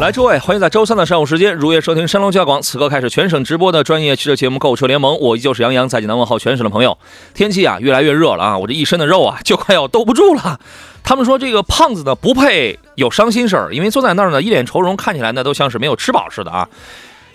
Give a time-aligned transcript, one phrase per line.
[0.00, 6.96] 来，诸位，欢迎在周三的上午时间如约收听山东交广此刻开始全省直播的专业汽车节目《购车联盟》，我依旧是杨洋，在济南问候全省的朋友。
[7.34, 10.60] 天气啊，越来越热了啊，我这一身的肉啊，就快要兜不住了。
[11.02, 16.68] 他们说这个胖子呢不配有伤心事儿，因为坐在那儿呢，一脸愁容，看起来呢都像是没有吃饱似的啊。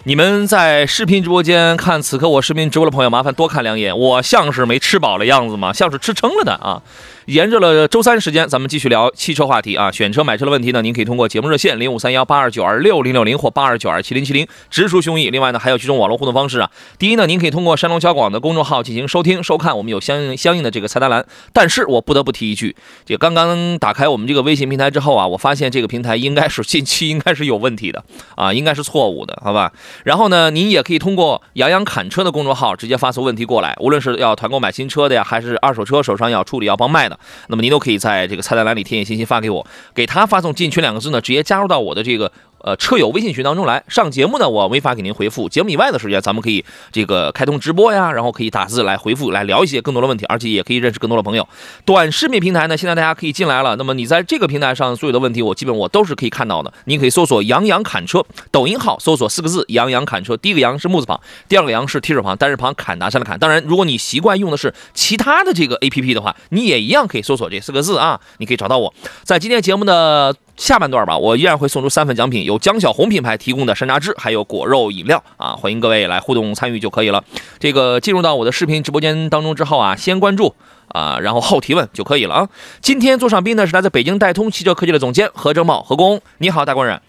[0.06, 5.74] 你们在视频直播间看此刻我视频直播的朋友，麻烦多看两眼，我像是没吃饱的样子吗？
[5.74, 6.82] 像是吃撑了的啊！
[7.28, 9.90] 沿着了周三时间，咱们继续聊汽车话题啊。
[9.90, 15.32] 选车买车的问题呢，您可以通过节目热线零五三幺八二九二六零六零或八二九二七零七零直抒胸臆。
[15.32, 16.70] 另外呢，还有几种网络互动方式啊。
[17.00, 21.26] 第一呢，您可以通过山东交广的公众号进行收听收看，我们有相应相应的这个菜单栏。
[21.54, 28.04] 但是我不得不提一句，这刚刚打开我们这个微信平台之后啊，我发现这个平台应该是近期应该是有问题的
[28.36, 29.72] 啊，应该是错误的，好吧？
[30.04, 37.13] 然后呢，您也可以通过杨洋侃车的公众号直接发送问题过来，无论是要团购买新车的呀，还是二手车手上要处理要帮卖的，
[37.48, 42.32] 那么您都可以在这个菜单栏里填写信息发给我，给他发送进群两个字呢，直接加入到我的这个。
[42.64, 45.50] 呃，车友微信群当中来上节目呢，我没法给您回复。
[45.50, 51.46] 节目以外的时间，咱们可以这个开通直播呀，然后可以打字来回复，来聊一些更多的问题，而且也可以认识更多的朋友。
[51.84, 53.76] 短视频平台呢，现在大家可以进来了。
[53.76, 56.74] 那么你在这个平台上所有的问题，我基本我都是可以看到的。
[56.86, 60.38] 您可以搜索“杨洋侃车”，抖音号搜索四个字“杨洋侃车”。
[60.38, 63.38] 第一个“杨”是木字旁，第二个“杨”是提手旁，单人旁，侃大山的侃。
[63.38, 68.94] 当然，如果你习惯用的是其他的这个 A P P 的话，你也一样可以搜索这四个字啊，你可以找到我。
[69.24, 77.24] 在今天节目的下半段吧，我依然会送出三份奖品，有江小红品牌提供的山楂汁，还有果肉饮料啊，欢迎各位来互动参与就可以了。
[77.60, 80.56] 这个进入到我的视频直播间当中之后啊，先关注
[80.90, 82.50] 啊，然后后提问就可以了啊。
[82.82, 87.02] 今天坐上宾呢是来自北京戴通汽车科技的总监何正茂，何工，你好，大官人。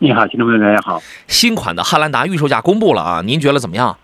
[0.00, 1.02] 你好，听众朋友，大家好。
[1.26, 3.98] 新款的汉兰达预售价公布了啊，您觉得怎么样？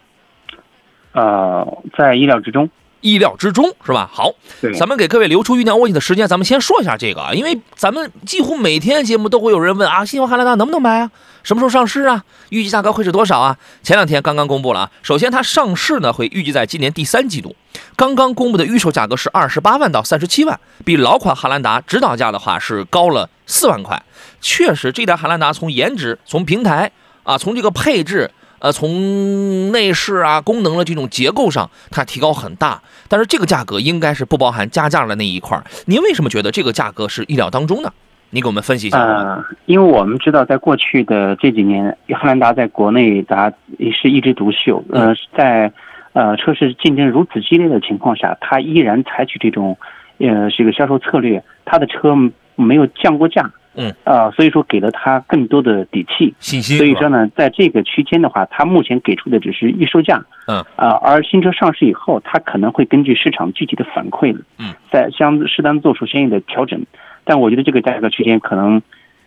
[1.13, 2.69] 呃，在意料之中。
[3.05, 4.09] 意料之中是吧？
[4.11, 4.33] 好，
[4.79, 11.11] 咱们给各位留出酝酿问题的时间，咱们先说一下这个啊，因为咱们几乎每天节目都会有人问啊，新款汉兰达能不能买啊？
[11.43, 12.25] 什么时候上市啊？
[12.49, 13.59] 预计价格会是多少啊？
[13.83, 17.55] 前两天刚刚公布了啊，首先它上市呢会预计在今年第三季度，
[17.95, 24.03] 刚刚公布的预售价格是二十八万到三十七万，比老款汉兰达指导价的话是高了四万块。
[24.41, 26.91] 确实，这台汉兰达从颜值、从平台
[27.23, 28.31] 啊、从这个配置。
[28.65, 32.81] 呃，从内饰啊、功能的这种结构上，它提高很大，
[33.11, 35.63] 但是这个价格应该是不包含加价的那一块儿。
[35.85, 37.93] 您为什么觉得这个价格是意料当中呢？
[38.31, 39.45] 您给我们分析一下好吗。
[39.51, 43.53] 呃，因为我们知道，在过去的这几年，汉兰达在国内达
[44.01, 44.83] 是一枝独秀。
[44.91, 45.71] 呃，在
[46.15, 49.77] 呃车市竞争如此激烈的情况下，它依然采取这种
[50.17, 52.17] 呃这个销售策略，它的车
[52.55, 53.53] 没有降过价。
[53.75, 53.95] 嗯。
[54.05, 56.35] 啊、所以说给了他更多的底气。
[56.39, 60.25] 信心所以说呢，在这个区间的话，他目前给出的只是预售价。
[60.47, 60.65] 嗯。
[60.77, 66.81] 啊、而新车上市以后，它可能会根据市场具体的反馈，嗯，在相适当做出相应的调整。
[67.25, 68.83] 但我觉得这个价格区间可能，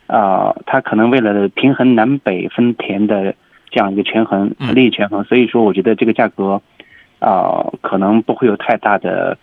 [0.05, 3.33] 啊、它可能为了平衡南北丰田的
[3.71, 6.61] 这样一个权衡嗯利益权衡，所以说我觉得这个价格，
[7.19, 9.37] 啊、可能不会有太大的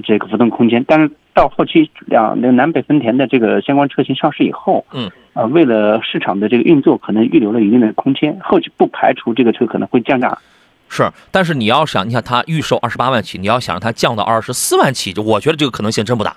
[0.00, 0.84] 这个浮动空间。
[0.86, 10.36] 但是到后期两那个南北丰田的这个相关车型上市以后，嗯，呃，为了市场的这个运作，可能预留了一定的空间，后期不排除这个车可能会降价。
[10.88, 16.36] 是，但是你要想，你想它预售二十八万起，你要想让它降到二十四万起，就我觉得这个可能性真不大。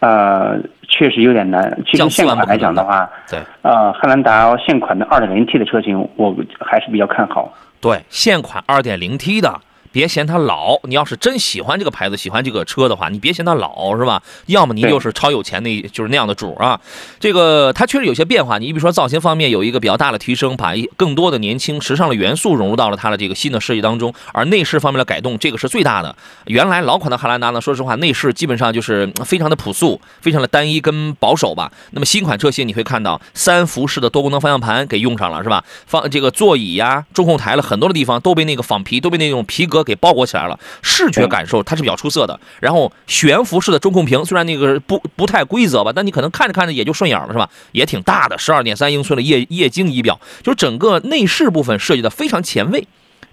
[0.00, 0.58] 呃，
[0.88, 1.78] 确实有点难。
[1.86, 7.52] 其降4万实现款来讲的话，对呃，汉兰达现款的二点零 T 的车型，我还是比较看好。
[7.80, 9.60] 对，现款二点零 T 的。
[9.96, 14.22] 别嫌它老，你要是真喜欢这个牌子，喜欢这个车的话，你别嫌它老，是吧？
[14.44, 16.78] 要么你就是超有钱那，就是那样的主啊。
[17.18, 24.12] 这个它确实有些变化，你比如说造型方面有一个比较大的提升，把一更多的年轻时尚的元素融入到了它的这个新的设计当中。
[24.32, 26.14] 而内饰方面的改动，这个是最大的。
[26.44, 31.72] 原来老款的汉兰达呢，说实话，内饰基本上就是嗯非常的朴素，非常的单一跟保守吧。
[31.92, 35.64] 那么新款车型你会看到三辐式的多功能方向盘给用上了，是吧？
[35.86, 42.38] 放这个座椅呀、中控台了很多的地方都被那个仿皮，都被那种皮革给包裹起来了，视觉感受它是比较出色的。
[42.60, 47.48] 然后悬浮式的中控屏，虽然那个不不太规则吧，但你可能看着看着也就顺眼了，是吧？
[47.72, 52.86] 也挺大的， 十二点三英寸的液液晶仪表，就是整个内饰部分设计的非常前卫。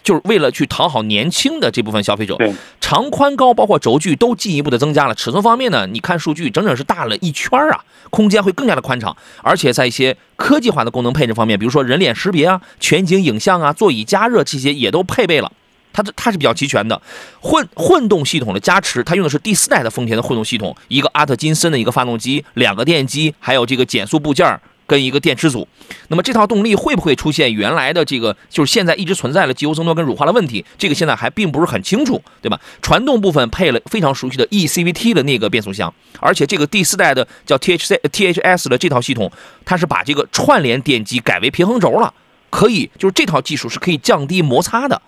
[0.04, 2.36] 就是为了去讨好年轻的这部分消费者。
[2.36, 5.16] 对，长宽高包括轴距都进一步的增加了。
[5.16, 7.80] 尺寸方面呢，你看数据整整是大了一圈儿啊，
[8.10, 9.16] 空间会更加的宽敞。
[9.42, 15.50] 而且在一些科技化的功能配置方面，比如说人脸识别啊、全景影像啊、座椅加热这些也都配备了。
[15.94, 17.02] 它这它是比较齐全的，
[17.40, 25.66] 混混动系统的加持，它用的是第四代的丰田的混动系统，一个阿特金森的一个发动机，两个电机，还有这个减速部件跟一个电池组。
[26.10, 30.66] 那么这套动力会不会出现原来的这个就是现在一直存在的机油增多跟乳化的问题？
[30.78, 32.60] 这个现在还并不是很清楚，对吧？
[32.82, 39.32] 传动部分配了非常熟悉的 eCVT 的那个变速箱，而且这个第四代的叫 THC THS 的这套系统，
[39.64, 42.14] 它是把这个串联电机改为平衡轴了，
[42.50, 45.02] 可以就是这套技术是可以降低摩擦的。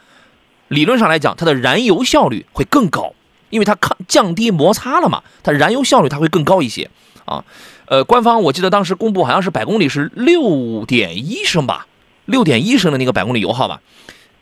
[0.67, 3.13] 理论上来讲，它的燃油效率会更高，
[3.49, 6.89] 因为它抗降低摩擦了嘛，它燃油效率它会更高一些
[7.25, 7.43] 啊。
[7.85, 11.87] 呃，官方我记得当时公布好像是百公里是六点一升吧，
[12.25, 13.81] 六点一升的那个百公里油耗吧。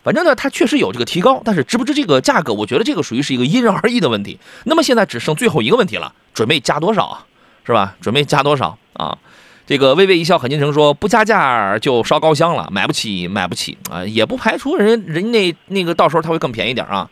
[0.03, 4.39] 反正呢，它确实有这个提高，但是值不值这个价格，我觉得这个属于是一个因人而异的问题。
[4.65, 7.25] 那么现在只剩最后一个问题了，准备加多少啊？
[7.65, 7.95] 是吧？
[8.01, 9.17] 准备加多少啊？
[9.65, 14.03] 这个微微一笑很倾城说不加价就烧高香了，买不起，买不起啊！
[14.05, 17.09] 也不排除人人那那个到时候他会更便宜点啊。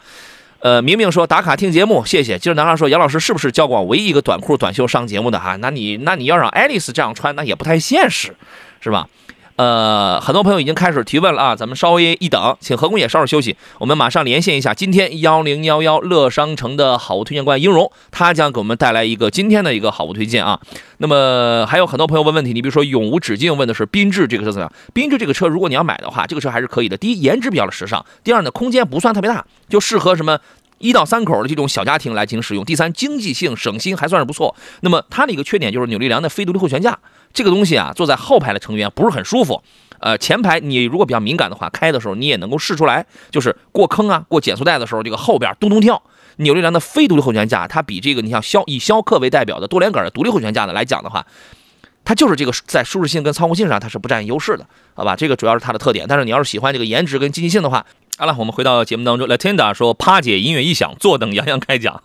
[0.59, 2.37] 呃，明明说打卡听节目，谢谢。
[2.37, 5.55] 今儿男孩说杨老师是不是交广唯一一个短裤短袖上节目的哈？
[5.55, 8.35] 那你那你要让爱丽丝这样穿，那也不太现实，
[8.79, 9.07] 是吧？
[9.61, 20.59] 呃，很多朋友已经开始提问了啊，咱们稍微一等，请何工也稍事休息，我们马上连线一下今天幺零幺幺乐商城的好物推荐官英荣，他将给我们带来一个今天的一个好物推荐啊。
[20.97, 24.73] 那么还有很多朋友问问题，你比如说永无止境问的是缤智这个车怎么样？
[24.95, 26.97] 缤智这个车如果你要买的话，这个车还是可以的。
[26.97, 30.39] 第一，颜值比较的时尚；第二呢，空间不算特别大，就适合什么
[30.79, 32.65] 一到三口的这种小家庭来进行使用。
[32.65, 34.55] 第三，经济性省心还算是不错。
[34.79, 36.97] 那么它的一个缺点就是扭力梁的非独立后悬架，
[37.33, 39.61] 这个东西啊，坐在后排的成员不是很舒服。
[39.99, 46.01] 呃，前排你如果比较敏感的话，开的时候你也能够试出来，就是过坑啊、过减速带的时候，这个后边咚咚跳。
[46.37, 51.23] 扭力梁的非独立后悬架，它比这个你像逍以逍客为代表的多连杆的独立后悬架的来讲的话，
[52.03, 55.15] 它就是这个在舒适性跟操控性上它是不占优势的，好吧？
[55.15, 56.07] 这个主要是它的特点。
[56.07, 57.85] 但是你要是喜欢这个颜值跟经济性的话，
[58.17, 59.27] 好了，我们回到节目当中。
[59.27, 61.99] Latinda 说：“趴姐音乐一响，坐等杨洋开讲。”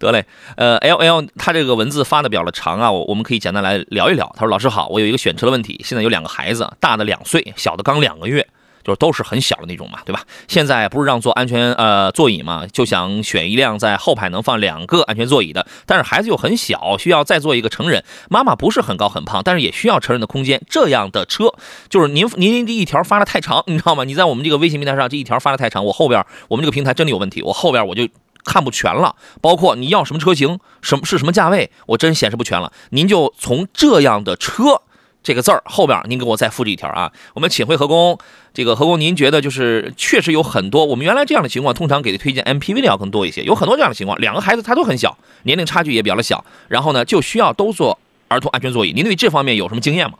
[0.00, 0.24] 得嘞，
[0.56, 4.32] 呃，L L 他这个文字发的比较的长啊，我我们可以简单来聊一聊。
[4.34, 8.46] 他说：“老师好，我有一个选车的问题，现在有两个孩子，大的两岁，小的刚两个月。”
[8.84, 10.22] 就是都是很小的那种嘛，对吧？
[10.48, 18.04] 现在不是让坐安全呃座椅嘛，就想选一辆在后排能放两个安全座椅的，但是孩子又很小，需要再坐一个成人。
[18.28, 20.60] 妈妈不是很高很胖，但是也需要成人的空间。
[20.68, 21.54] 这样的车，
[21.88, 24.04] 就是您您这一条发的太长，你知道吗？
[24.04, 28.08] 你在我们这个微信平台上这一条发的太长，我后边我们这个平台真的有问题，我后边我就
[28.44, 29.14] 看不全了。
[29.40, 32.72] 包括你要什么车型，什么是什么价位，我真显示不全了。
[32.90, 34.82] 您就从这样的车。
[35.22, 37.12] 这个字儿后边，您给我再复制一条啊！
[37.34, 38.18] 我们请回何工，
[38.52, 48.92] 这个何工，您觉得就是确实有很多我们原来这样的情况，通常给的推荐 MPV 的要更多一些，有很多这样的情况，两个孩子他都很小，年龄差距也比较的小，然后呢就需要都坐儿童安全座椅。
[48.92, 50.18] 您对这方面有什么经验吗？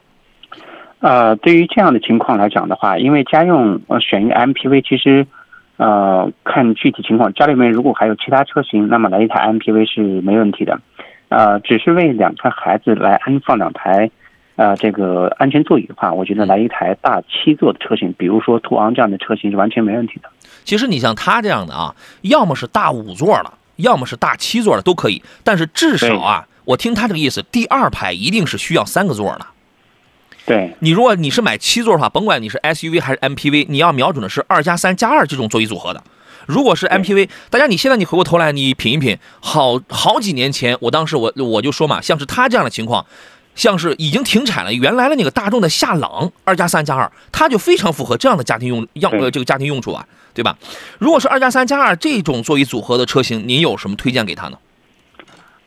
[1.01, 5.27] 呃，对于这样的情况来讲的话，因为家用呃选一个 MPV，其实
[5.79, 10.79] 呃看具体情况，家里面如果还有其他车型，那么来一台 MPV 是没问题的。
[11.29, 14.09] 呃，只是为两个孩子来安放两台。
[14.63, 20.31] 呃，这个安全座椅的话，我觉得来一台大七座的车型，比如说途昂这样的车型是完全没问题的。
[20.63, 25.21] 其实你像他这样的啊，要么是大五座的，要么是大七座的都可以。
[25.43, 29.47] 但是至少啊，我听他这个意思，第二排一定是需要三个座的。
[30.47, 36.01] 对你，如果你是买七座的话，甭管你是 SUV 还是 MPV，你要瞄准的是二加三加二这种座椅组合的。
[36.47, 43.05] 如果是 MPV，大家你现在你回过头来你品一品，好好几年前，我当时我我就说嘛，像是他这样的情况。
[43.55, 50.05] 像是已经停产了，原来的那个大众的夏朗二加三加二，它就非常符合这样的家庭用样呃这个家庭用处啊，
[50.35, 50.57] 对吧？
[50.99, 54.57] 如果是二加三加二这种座椅组合的车型，您有什么推荐给他呢？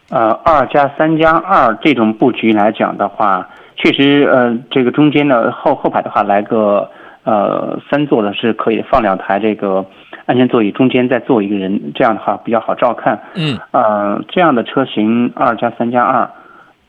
[0.10, 6.90] 呃，二加三加二这种布局来讲的话，确实呃这个中间的后后排的话来个
[7.24, 9.86] 呃三座的是可以放两台这个
[10.26, 13.22] 安全座椅，中间再坐一个人，这样的话比较好照看。
[13.36, 16.28] 嗯，呃这样的车型二加三加二。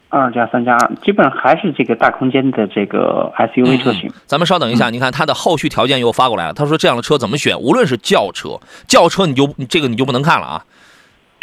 [0.09, 4.11] 二加三加二，基本上还是这个大空间的这个 SUV 车型。
[4.27, 6.53] 咱们稍等一下，你看它的后续条件又发过来了。
[6.53, 7.59] 他说这样的车怎么选？
[7.59, 10.65] 无论是轿车，轿车你就这个你就不能看了啊。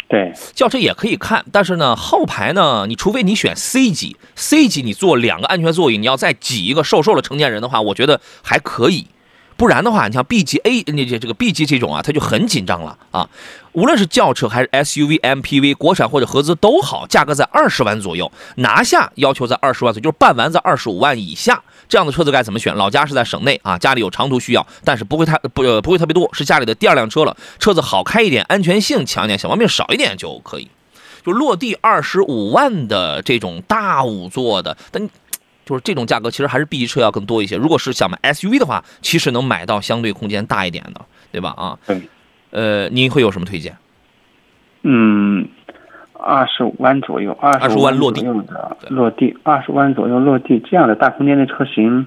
[0.08, 9.06] 对，轿车也可以看，但是呢，后排呢，你除非你选 C 级，C 级你坐两个安全座椅，你要再挤一个瘦瘦的成年人的话，我觉得还可以。
[9.56, 13.28] 不然的话，你像 B 级 A 那这这个 B 级这种啊，它就很紧张了啊。
[13.72, 22.74] 无论是轿车还是 SUV、MPV，国产或者合资都好，价格在二十万左右，拿下要求在二十万左右，就是办完在二十五万以下，这样的车子该怎么选？
[22.76, 30.68] 老家是在省内啊，家里有长途需要，但是不会太不不会特别多，是家里的第二辆车了，车子好开一点，安全性强一点，小毛病少一点就可以。
[31.24, 35.08] 就落地二十五万的这种大五座的，但
[35.64, 37.56] 就是这种价格其实还是 B 级车要更多一些。
[37.56, 41.00] 如果是想买 SUV 的话，其实能买到相对空间大一点的，
[41.32, 41.54] 对吧？
[41.56, 42.00] 啊，对，
[42.50, 43.76] 呃，您会有什么推荐？
[44.82, 45.48] 嗯，
[46.12, 52.06] 二十五万左右，二十五万落地左右的落地，二十万左右落地这样的大空间的车型，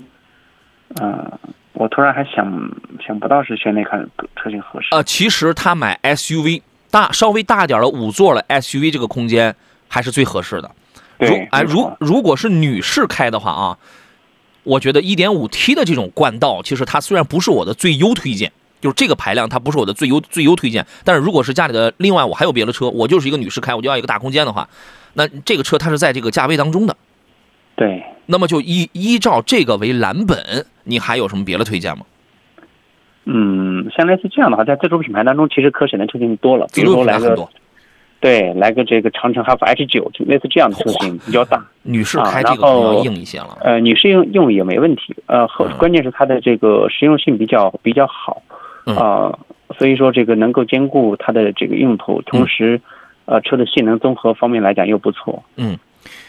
[0.95, 1.39] 呃，
[1.73, 2.71] 我突然还想
[3.05, 4.89] 想不到是选哪款车型合适。
[4.91, 6.61] 呃，其实他买 SUV
[6.91, 9.55] 大稍微大点儿的五座的 SUV 这个空间
[9.87, 10.69] 还是最合适的。
[11.19, 13.77] 如对，哎，如如果是女士开的话啊，
[14.63, 24.69] 我觉得 1.5T 的这种冠道，其实它虽然不是我的最优推荐，就是这个排量它不是我的最优最优推荐，但是如果是家里的另外我还有别的车，我就是一个女士开，我就要一个大空间的话，
[25.13, 26.95] 那这个车它是在这个价位当中的，
[27.75, 32.05] 对，那么就依依照这个为蓝本，你还有什么别的推荐吗？
[33.29, 37.35] 嗯，像类似这样的话，在自主品牌当中，其实可选的车型多了，比如说来个
[38.19, 41.63] 对，来个这个长城哈弗 H 九，就类似这样的车型比较大。
[41.83, 43.57] 女士啊开这个要硬一些了。
[43.61, 45.47] 呃，女士用用也没问题，呃，
[45.77, 48.41] 关键是它的这个实用性比较比较好，
[48.87, 49.37] 嗯啊、
[49.77, 52.81] 所以说这个能够兼顾它的这个用途，同时，
[53.25, 55.43] 呃，车的性能综合方面来讲又不错。
[55.55, 55.77] 嗯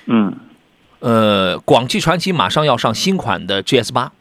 [0.07, 0.35] 嗯
[1.01, 4.13] 呃，广汽传祺马上要上新款的 GS 八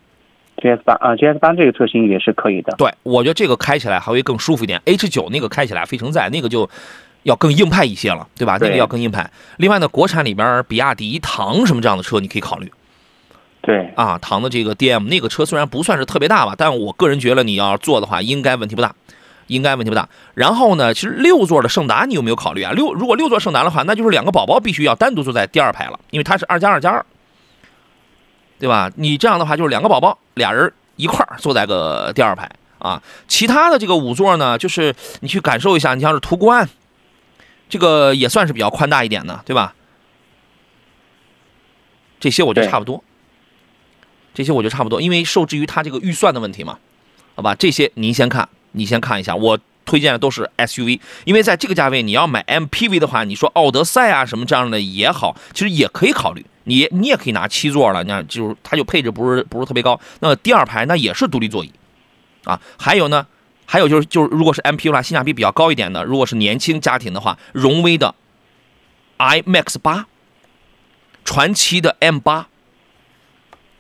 [0.57, 2.74] ，，GS 八啊，GS 八这个车型也是可以的。
[2.77, 4.79] 对我觉得这个开起来还会更舒服一点。
[4.86, 6.69] H 九那个开起来非承载，那个就
[7.27, 8.57] 要更硬派一些了，对吧？
[8.62, 9.29] 那个要更硬派。
[9.57, 12.72] 另外呢，国产里边比亚迪唐什么这样的车你可以考虑
[13.62, 18.96] 对，啊，唐的这个 DM 那个车虽然不算是特别大吧，但我个人觉得你要做的话，应该问题不大。
[19.48, 20.10] 应该问题不大。
[20.34, 22.74] 然后呢，其实六座的胜达你有没有考虑啊？
[22.74, 27.05] 六如果六座胜达的话，那就是两个宝宝必须要单独坐在第二排了，因为它是二加二加二，
[28.60, 28.91] 对吧？
[28.98, 33.01] 你这样的话就是两个宝宝俩人一块儿坐在个第二排啊。
[33.29, 36.67] 其他的这个五座呢，就是你去感受一下，你像是途观，
[37.69, 39.74] 这个也算是比较宽大一点的，对吧？
[42.19, 43.03] 这些我觉得差不多，
[44.33, 46.79] 这些我觉得差不多，因为受制于它这个预算的问题嘛，
[47.36, 47.53] 好吧？
[47.53, 61.71] 这些您先看，你先看一下，我推荐的都是 SUV，因为在这个价位你要买 MPV 的话，你说奥德赛啊什么这样的也好，其实也可以考虑，你你也可以拿七座了，你看就是它就配置不是不是特别高，那第二排那也是独立座椅，
[62.45, 63.27] 啊，还有呢，
[63.69, 68.15] 还有就是就是如果是 MPV 的话，性价比比较高一点的，如果是年轻家庭的话，荣威的
[69.17, 70.07] iMax 八，
[71.25, 72.47] 传祺的 M 八，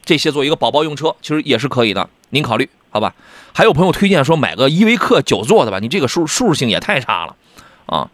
[0.03, 3.15] 这些做一个宝宝用车，其实也是可以的，您考虑好吧？
[3.53, 7.35] 还有朋友推荐说买个依维柯九座的吧，你这个舒舒适性也太差了
[7.85, 8.11] 啊。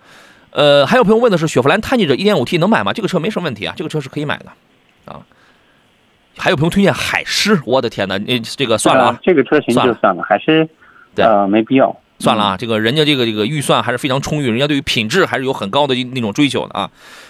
[0.51, 2.93] 呃，还有朋友问的是雪佛兰探界者 1.5T 能买吗？
[2.93, 4.51] 这个车没什么问题啊，这个车是可以买的
[5.11, 5.25] 啊。
[6.37, 10.69] 还有朋友推荐海狮，我的天哪，你这个算了啊呃，这个车型就算了，还是
[11.15, 11.95] 对呃没必要。
[12.19, 16.89] 算了啊，这个人家这个这个预算还是非常充裕，人家对于品质还是有很高的那种追求的啊。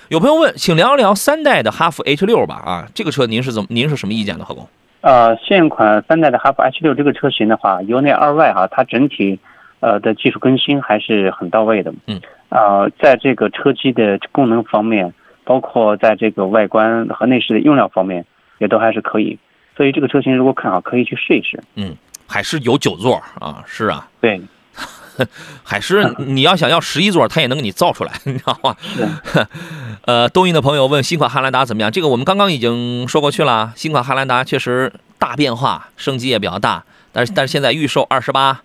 [0.10, 4.46] 有朋友问，请聊一聊三代的哈弗 H 六吧啊，这个车您是怎么您是什么意见呢？
[4.46, 4.68] 何工？
[5.02, 9.40] 呃，现款三代的哈弗 H 六这个车型的话，由内而外哈，它整体
[9.80, 11.92] 呃的技术更新还是很到位的。
[12.06, 12.22] 嗯。
[12.50, 15.12] 呃，在这个车机的功能方面，
[15.44, 18.24] 包括在这个外观和内饰的用料方面，
[18.60, 19.40] 也都还是可以。
[19.76, 21.60] 所以这个车型如果看好，可以去试一试。
[22.28, 24.42] 海狮有九座啊，是啊，对，
[25.64, 28.76] 海狮你要想要十一座，它也能给你造出来，你知道吗？
[28.82, 29.48] 是。
[30.06, 31.92] 呃，东印的朋友问新款汉兰达怎么样？
[31.92, 33.72] 这个我们刚刚已经说过去了。
[33.76, 38.62] 新款汉兰达确实大变化，升级也比较大，但是但是现在预售二十八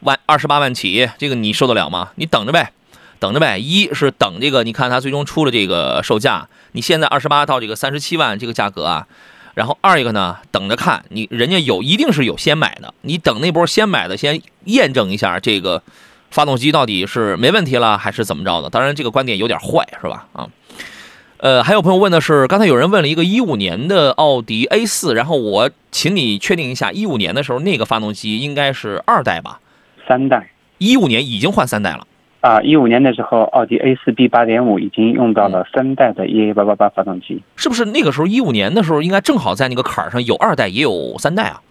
[0.00, 2.10] 万二十八万起，这个你受得了吗？
[2.16, 2.72] 你等着呗，
[3.18, 3.58] 等着呗。
[3.58, 9.06] 一是等这个，你看它最终出了这个售价，你现在二十八到这个三十七万这个价格啊。
[9.54, 15.82] 然后二一个呢，等着看你人家有一定是有先买的，你等那波先买的先验证一下这个
[16.30, 18.68] 发动机到底是没问题了还是怎么着的。
[18.68, 20.26] 当然这个观点有点坏是吧？
[20.32, 20.48] 啊，
[21.36, 29.60] 呃，还有朋友问的是，刚才有人问了一个一五年的奥迪 A 四，然后我请你确定一下，一五年的时候那个发动机应该是二代吧？
[30.08, 32.06] 三代一五年已经换三代了。
[32.44, 37.42] 啊，一五年的时候，奥迪 A 四 B 八点五已经用到了三代的 EA 八八八发动机。
[37.56, 41.62] 是不是那个时候一五年的时候，应该正好在那个坎儿上有二代也有三代啊？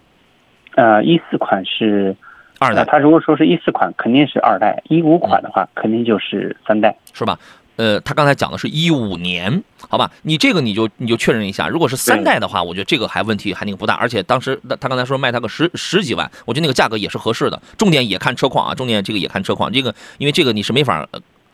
[0.74, 2.16] 呃，一四款是
[2.58, 6.96] 二代那它如果说是一四款，肯定是二代；一五款的话，肯定就是三代。
[7.12, 7.38] 是吧？
[7.76, 10.10] 呃，他刚才讲的是一五年，好吧？
[10.22, 17.60] 你这个你就你就确认一下，如果是三代的话，我觉得这个还问题还那个不大，而且当时他刚才说卖他个十十几万，我觉得那个价格也是合适的。
[17.76, 21.06] 重点也看车况啊，重点这个也看车况，这个因为这个你是没法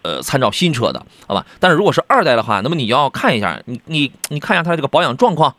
[0.02, 1.46] 呃参照新车的，好吧？
[1.58, 5.54] 但是如果是二代的话，那么你要看一下，你你你看一下它这个保养状况，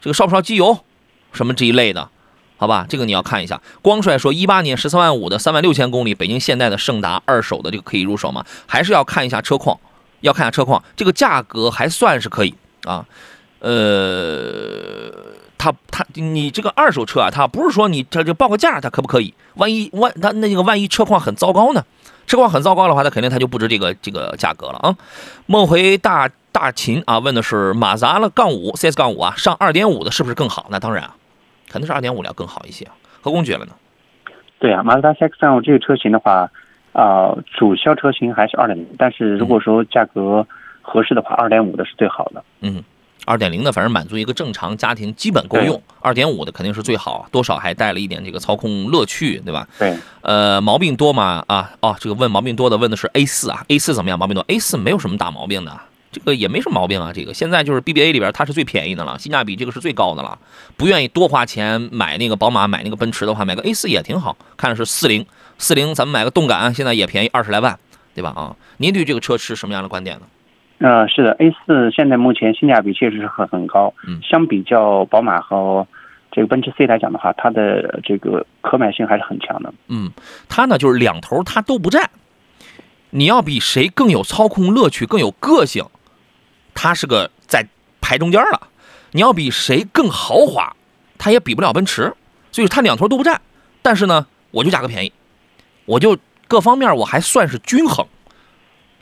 [0.00, 0.78] 这个烧不烧机油，
[1.32, 2.08] 什么这一类的，
[2.56, 2.86] 好吧？
[2.88, 3.60] 这个你要看一下。
[3.82, 8.44] 光帅说，一八年十三万五的三万六千公里北京现代的胜达二手的这个可以入手吗？
[8.66, 9.78] 还是要看一下车况，
[10.24, 12.54] 要看下车况，这个价格还算是可以
[12.84, 13.06] 啊。
[13.60, 15.10] 呃，
[15.56, 19.32] 它它你这个二手车啊，它不是说你这就报个价，它可不可以？
[19.54, 21.84] 万一万它那个万一车况很糟糕呢？
[22.26, 24.96] 车况很糟糕的话，它肯定它就不值这个这个价格了啊。
[25.46, 30.66] 梦回大大秦啊，问的是马自达了杠五 CS 杠五啊，上二点五的是不是更好？
[30.70, 31.16] 那当然啊，
[31.70, 32.86] 肯定是二点五的要更好一些。
[33.22, 33.72] 何工觉得呢？
[34.58, 36.50] 对啊，马自达 CX-35 这个车型的话，
[36.94, 40.46] 啊、主销车型还是二点零，但是如果说价格
[40.80, 42.42] 合适的话，二点五的是最好的。
[42.60, 42.82] 嗯，
[43.26, 49.66] 二点零的反正满足一个正常家庭基本够用，二点五的肯定是最好，多少还带了一点这个操控乐趣，对吧？
[49.76, 51.42] 对，呃，毛病多吗？
[51.48, 54.16] 啊，哦，这个问毛病多的问的是 A 四啊，A 四怎么样？
[54.16, 55.72] 毛病多？A 四没有什么大毛病的，
[56.12, 57.10] 这个也没什么毛病啊。
[57.12, 60.38] 这个现在就是 BBA 里边它是最便宜的了，性价比这个是最高的了。
[60.76, 64.36] 不愿意多花钱买那个宝马，买那个奔驰的话，买个 A 四也挺好。
[64.56, 65.24] 看的是四零
[65.58, 67.78] 四零，咱们买个动感，现在也便宜二十来万，
[68.14, 68.30] 对吧？
[68.30, 70.26] 啊，您对这个车持什么样的观点呢？
[70.78, 75.86] 呃，是的，A 四现在目前性价比确实是很很高，嗯相比较宝马和
[76.32, 79.72] 这个奔驰 C 来讲的话，它的这个可买性还是很强的。
[79.86, 80.10] 嗯，
[80.48, 82.10] 它呢就是两头它都不占，
[83.10, 85.84] 你要比谁更有操控乐趣、更有个性，
[86.74, 87.64] 它是个在
[88.00, 88.68] 排中间了。
[89.12, 90.74] 你要比谁更豪华，
[91.16, 92.12] 它也比不了奔驰，
[92.50, 93.40] 所以它两头都不占。
[93.80, 95.12] 但是呢，我就价格便宜，
[95.86, 96.16] 我就
[96.48, 98.06] 各方面我还算是均衡，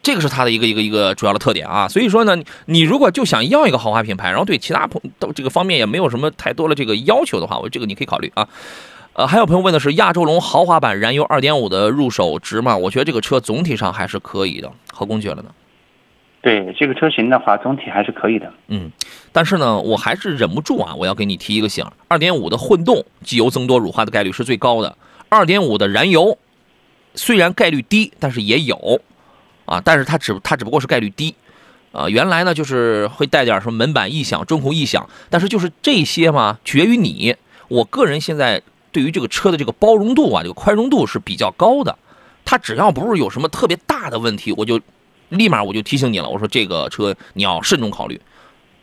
[0.02, 1.88] 这个是它的一个一个一个主要的特点啊。
[1.88, 8.48] 所以说呢，你你如果就想要一个豪华品牌，然后对其他朋都这个方面也没有什么太多的这个要求的话，我这个你可以考虑啊。
[9.14, 12.76] 呃，还有朋友问的是亚洲龙豪华版燃油2.5的入手值吗？
[12.76, 14.72] 我觉得这个车总体上还是可以的。
[14.90, 15.50] 何工觉得呢？
[16.40, 18.50] 对这个车型的话，总体还是可以的。
[18.68, 18.90] 嗯，
[19.30, 24.96] 但是呢，我还是忍不住啊，我要给你提一个醒：2.5的混动机油增多乳化的概率是最高的
[25.28, 26.38] ，2.5的燃油
[27.14, 29.00] 虽然概率低，但是也有
[29.64, 31.34] 啊，但是它只它只不过是概率低。
[31.92, 37.36] 啊，原来呢就是会带点什么门板异响、中控异响，但是就是这些嘛，取决于你。
[37.68, 41.98] 我个人现在对于这个车的这个包容度啊，这个宽容度是比较高的。
[42.46, 44.80] 它只要不是有什么特别大的问题，我就
[45.28, 48.18] 立马我就提醒你了，我说这个车你要慎重考虑。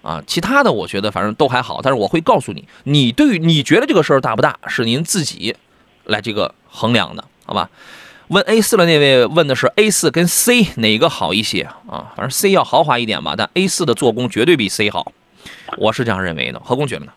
[0.03, 5.55] 啊，其他的我觉得反正都还好，但是我会告诉你，你对于你觉得这个事儿大不大，是您自己
[6.05, 7.69] 来这个衡量的，好吧？
[8.29, 12.13] 问 A 四的那位问的是 A 四跟 C 哪个好一些啊？
[12.15, 15.11] 反正 C 要豪华一点吧，但 A 四的做工绝对比 C 好，
[15.79, 16.59] 我是这样认为的。
[16.59, 17.11] 何工觉得呢？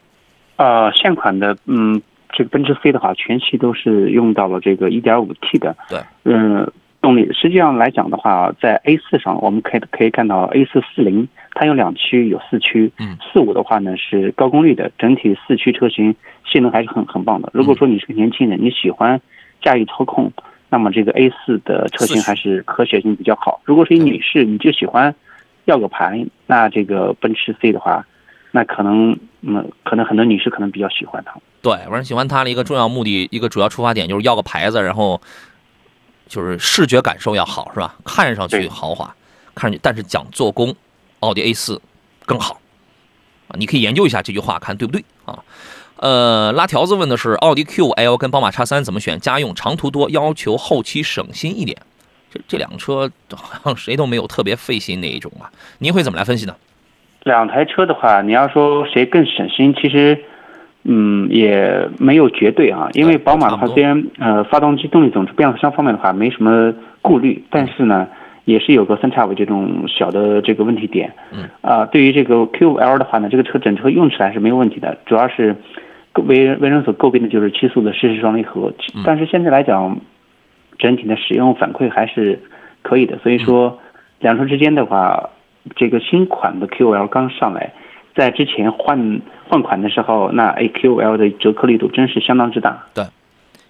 [0.56, 2.00] 呃，现款的，嗯，
[2.32, 6.66] 这个奔驰 C 的话，全系都是用到了这个 1.5T 的，对，嗯，
[7.02, 7.30] 动力。
[7.34, 16.14] 实际上来讲的话，在 A 四上，我们可以可以看到 A 四四零它有两驱，有四驱，嗯，四五的话呢是高功率的，整体四驱车型
[16.46, 17.50] 性能还是很很棒的。
[17.52, 19.20] 如果说你是个年轻人，你喜欢
[19.60, 20.32] 驾驭操控，
[20.72, 23.60] 那么这个 A 四的车型还是可选性比较好。
[23.66, 25.14] 如果是一女士，你就喜欢
[25.66, 28.06] 要个牌，那这个奔驰 C 的话，
[28.52, 31.38] 那可能嗯，可能很多女士可能比较喜欢它。
[31.60, 35.20] 对，反正喜欢它的一个重要目的，一个主要出发点就是要个牌子，然后
[36.26, 37.94] 就是视觉感受要好，是吧？
[38.02, 39.14] 看上去豪华，
[39.54, 40.74] 看上去，但是讲做工，
[41.20, 41.78] 奥迪 A 四
[42.24, 42.58] 更好
[43.48, 43.52] 啊！
[43.58, 45.38] 你可以研究一下这句话，看对不对啊？
[46.02, 49.20] 呃，拉条子问的是奥迪 Q5L 跟宝马 x 三怎么选？
[49.20, 51.78] 家用长途多，要求后期省心一点。
[52.28, 55.46] 这这两个车好像谁都没有特别费心那一种啊。
[55.78, 56.56] 您会怎么来分析呢？
[57.22, 60.18] 两台车的话，你要说谁更省心，其实，
[60.82, 62.88] 嗯，也没有绝对啊。
[62.94, 68.08] 因为宝马的话，虽然呃发动机动力总成变速箱方面的话没什么顾虑，但是呢，
[68.44, 71.12] 也是有个三叉尾这种小的这个问题点。
[71.30, 71.48] 嗯。
[71.60, 75.54] 啊、对于这个 Q5L 的话呢，这个车整车用起来是没有问题的，主要是
[76.14, 78.72] 为人为人所诟病的就是七速的湿式双离合，
[79.04, 79.98] 但是现在来讲，
[80.78, 82.42] 整体的使用反馈还是
[82.82, 83.18] 可以的。
[83.18, 83.78] 所以说，
[84.20, 85.30] 两车之间的话。
[85.76, 87.72] 这个新款的 QL 刚上来，
[88.16, 92.84] 在之前换换款的时候，那 AQL 的折扣力度真是相当之大。
[92.92, 93.04] 对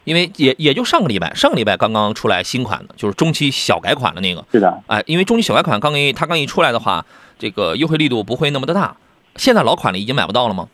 [0.04, 4.42] 因为也也就上个礼拜，上个礼拜刚刚出来新款的，就是中期小改款的那个。
[4.50, 7.04] 是的，哎，因为中期小改款刚一它刚一出来的话，
[7.38, 8.96] 这个优惠力度不会那么的大。
[9.36, 10.68] 现在老款的已经买不到了吗？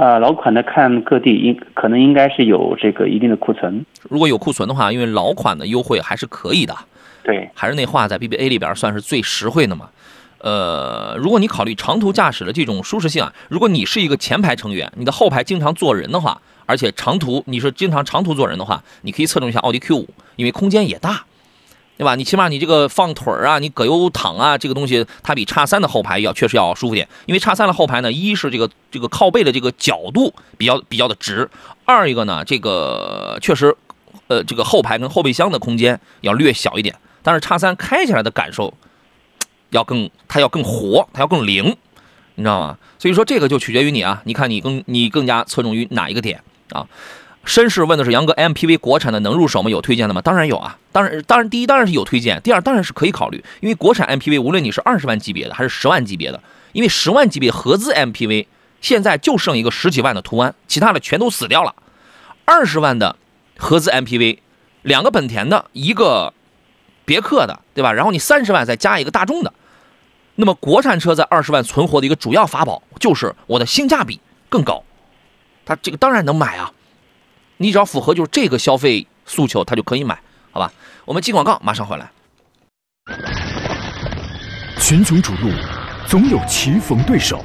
[0.00, 3.84] 呃，老款的看各地应可能应该是有这个一定的库存。
[4.08, 6.74] 如果有库存的话，因为老款的优惠还是可以的。
[7.22, 9.90] 对，还是那话，在 BBA 里边算是最实惠的嘛。
[10.38, 21.26] 呃，如果你考虑长途驾驶的这种舒适性啊，如果你是一个前排成员，你的后排经常坐人的话，而且长途你是经常长途坐人的话，你可以侧重一下奥迪 Q 五因为空间也大。
[22.00, 22.14] 对吧？
[22.14, 31.50] 你起码你这个放腿儿啊，你葛优躺啊，这个东西它比叉三的后排要确实要舒服点，因为叉三的后排呢，一是这个这个靠背的这个角度比较比较的直，
[31.84, 33.76] 二一个呢，这个确实，
[34.28, 38.72] 呃，这个后排跟后备箱的空间要略小一点，但是叉三开起来的感受
[39.68, 41.76] 要更它要更活，它要更灵，
[42.36, 42.78] 你知道吗？
[42.98, 46.86] 所以说这个就取决于你啊，你看你更你更加侧重于哪一个点啊？
[47.46, 49.70] 绅士问的是杨哥，MPV 国产的能入手吗？
[49.70, 50.20] 有推荐的吗？
[50.20, 56.40] 当然有啊，当然当然，第一当然是有推荐，第二当然是可以考虑，因为国产 MPV 无论你是二十万级别的还是十万级别的，
[56.72, 58.46] 因为十万级别合资 MPV
[58.80, 61.74] 现在就剩一个十几万的途安，其他的全都死掉了。
[62.44, 63.16] 二十万的
[63.56, 64.38] 合资 MPV，
[64.82, 66.34] 两个本田的，一个
[67.04, 67.92] 别克的，对吧？
[67.92, 69.52] 然后你三十万再加一个大众的，
[70.36, 74.84] 那么国产车在二十万存活的一个主要法宝就是我的性价比更高，
[75.64, 76.70] 它这个当然能买啊。
[77.62, 80.18] 你只要符合就是这个消费诉求，他就可以买，
[80.50, 80.72] 好吧？
[81.04, 82.10] 我们进广告，马上回来。
[84.80, 85.50] 群雄逐鹿，
[86.06, 87.44] 总有棋逢对手，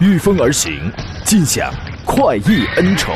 [0.00, 0.90] 御风而行，
[1.22, 1.70] 尽享
[2.02, 3.12] 快意恩仇。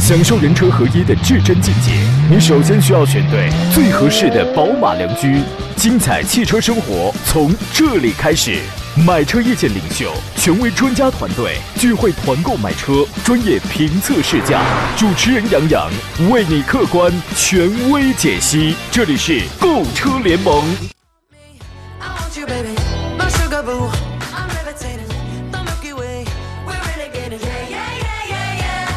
[0.00, 1.92] 享受人车合一的至臻境界，
[2.28, 5.44] 你首先需要选对最合适的宝马良驹。
[5.76, 8.58] 精彩汽车生活从这里开始。
[8.96, 14.62] 买车意见领袖，权威专家团队聚会团购买车，专业评测试驾，
[14.96, 15.90] 主持人杨洋
[16.30, 18.76] 为你客观权威解析。
[18.92, 20.62] 这里是购车联盟。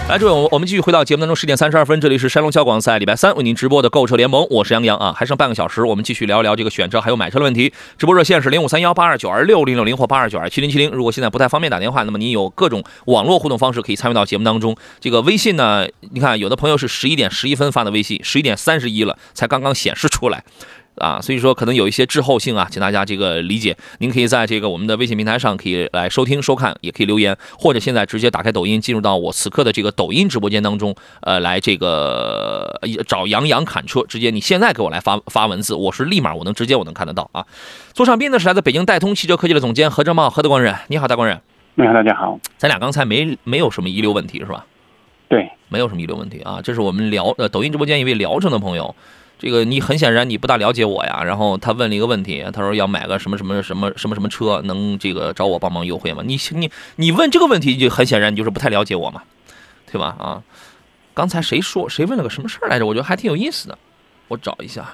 [0.10, 7.74] 来，诸位，我们我们继续回到节目当中，十点三十二分，这里是山东交广在礼拜三为您直播的购车联盟，我是杨洋啊，还剩半个小时，我们继续聊一聊这个选车还有买车的问题。
[7.98, 10.89] 直播热线是零五三幺八二九二六零六零或八二九二七零七零。
[10.91, 14.78] 如果现在不太方便打电话，那么您有各种网络互动方式可以参与到节目当中。
[15.02, 20.46] 这个微信呢，你看有的朋友是十一点十一分发的微信，十一点三十一了才刚刚显示出来。
[21.00, 23.76] 啊，所以说可能有一些滞后性啊，请大家这个理解。
[24.00, 37.46] 您可以在这个我们的微信平台上可以来收听收看，也可以留言，或者现在直接打开抖音，进入到我此刻的这个抖音直播间当中，呃，来这个呃找杨洋砍车，直接你现在给我来发发文字，我是立马我能直接我能看得到啊。
[37.94, 41.42] 座上宾呢是来自北京戴通汽车科技的总监何正茂，何大官人，你好，大官人，
[41.76, 42.40] 你好，大家好。
[42.58, 44.66] 咱俩刚才没没有什么遗留问题是吧？
[45.30, 48.96] 对，没有什么遗留问题啊，这是我们聊呃抖音直播间一位聊城的朋友，
[49.39, 56.23] 这个你很显然你不大了解我呀，然后他问了一个问题，他说要买个什么什么什么什么什么车，能这个找我帮忙优惠吗？
[56.26, 59.21] 你你你问这个问题就很显然你就是不太了解我嘛，
[59.91, 60.15] 对吧？
[60.19, 60.43] 啊，
[61.13, 62.86] 刚才谁说谁问了个什么事儿来着？
[62.86, 63.78] 我觉得还挺有意思的，
[64.28, 64.86] 我找一下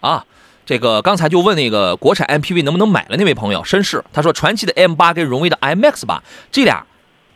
[0.00, 0.24] 啊。
[0.64, 6.84] 这个刚才就问那个国产 MPV 能不能买了那位朋友，绅士，他说传祺的 M 八跟荣威的 MX 八这俩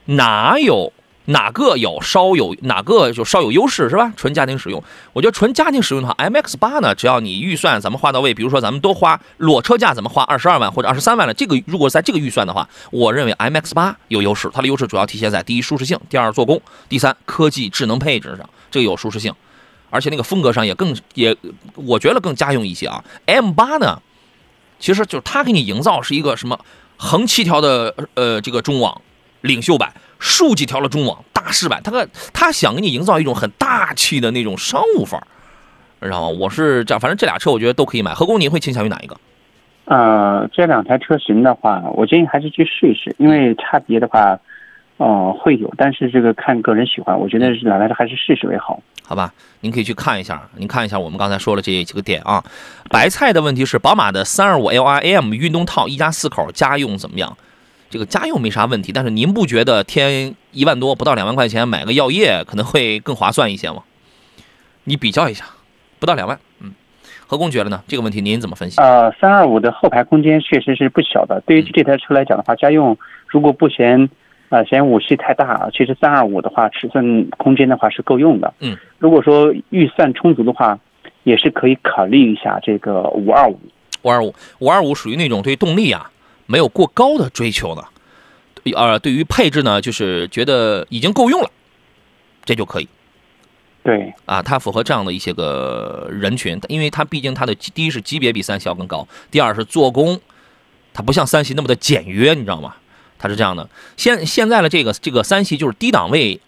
[0.04, 0.92] 哪有
[1.26, 4.12] 哪个有稍有哪个就稍有优势是吧？
[4.16, 4.82] 纯家庭使用，
[5.12, 19.32] 我觉得纯家庭使用的话，MX 八呢，只要你预算咱们花到位，比如说咱们都花裸车价，咱们花二十二万或者二十三万了，这个如果在这个预算的话，我认为 MX 八有优势，它的优势主要体现在第一舒适性，第二做工，第三科技智能配置上，这个有舒适性，
[19.90, 21.36] 而且那个风格上也更也
[21.74, 23.04] 我觉得更家用一些啊。
[23.26, 24.02] M 八呢，
[24.80, 26.58] 其实就是它给你营造是一个什么
[26.96, 29.00] 横七条的呃这个中网
[29.42, 29.94] 领袖版。
[30.22, 35.26] 竖几条了中网大师版，他个他想给你营造一种很大气的那种商务范儿，
[36.00, 36.28] 知道吗？
[36.28, 38.14] 我是这样，反正这俩车我觉得都可以买。
[38.14, 39.16] 何工，您会倾向于哪一个？
[39.86, 44.38] 呃，这两台车型的话，我建议还是去试一试，因为差别的话，
[44.98, 48.80] 呃，会有，但是这个看个人喜欢，我觉得是两台车还是试试为好。
[49.04, 52.42] 好吧，您可以去看一下，您看一下我们刚才说了这几个点啊。
[52.88, 57.36] 白菜的问题是，宝马的三二五 LRAM 运动套一家四口家用怎么样？
[57.92, 63.82] 这个家用没啥问题，但是您不觉得添一万多不到两万块钱买个药业可能会更划算一些吗？
[64.84, 65.44] 你比较一下，
[65.98, 66.72] 不到两万，嗯，
[67.26, 67.82] 何工觉得呢？
[67.86, 68.80] 这个问题您怎么分析？
[68.80, 74.08] 呃，三二五的后排空间确实是不小的，对于这台车来讲的话，家用如果不嫌
[74.48, 78.54] 呃嫌五系太大，其实三二五的话尺寸空间的话是够用的。
[78.60, 80.78] 嗯，如果说预算充足的话，
[81.24, 83.60] 也是可以考虑一下这个五二五。
[84.00, 86.10] 五二五，五二五属于那种对动力啊
[86.52, 87.82] 没有过高的追求的，
[88.76, 91.50] 呃，对于配置呢，就是觉得已经够用了，
[92.44, 92.88] 这就可以。
[93.82, 100.20] 对，啊，它符合这样的一些个人群，因为它毕竟它的第一是级别比三系要更高，第二是做工，
[100.92, 102.74] 它不像三系那么的简约，你知道吗？
[103.18, 103.66] 它是这样的。
[103.96, 106.38] 现现在的这个这个三系就是低档位，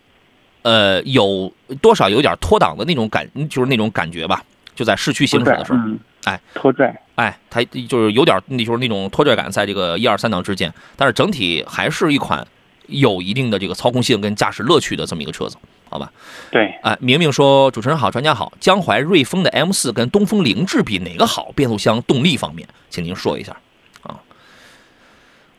[0.63, 4.45] 呃，有多少有点脱档的那种感，就是那种感觉吧，
[4.77, 12.47] 就在市区行驶的时候，嗯，哎，拖拽，哎，它就是有点，那就是那种拖拽感，在这个一二三档之间，但是整体还是一款
[12.87, 15.57] 有一定的这个操控性跟驾驶乐趣的这么一个车子，
[15.89, 16.13] 好好吧？
[16.51, 21.53] 对，哎，明明说主持人好，专家好，江淮瑞风的 M 四跟东风凌志比哪个好？
[21.55, 23.57] 变速箱动力方面，请您说一下
[24.03, 24.19] 啊。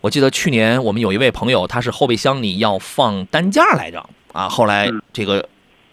[0.01, 5.47] 我记得去年我们有一位朋友，他是后备箱里要放担架来着啊，后来嗯这个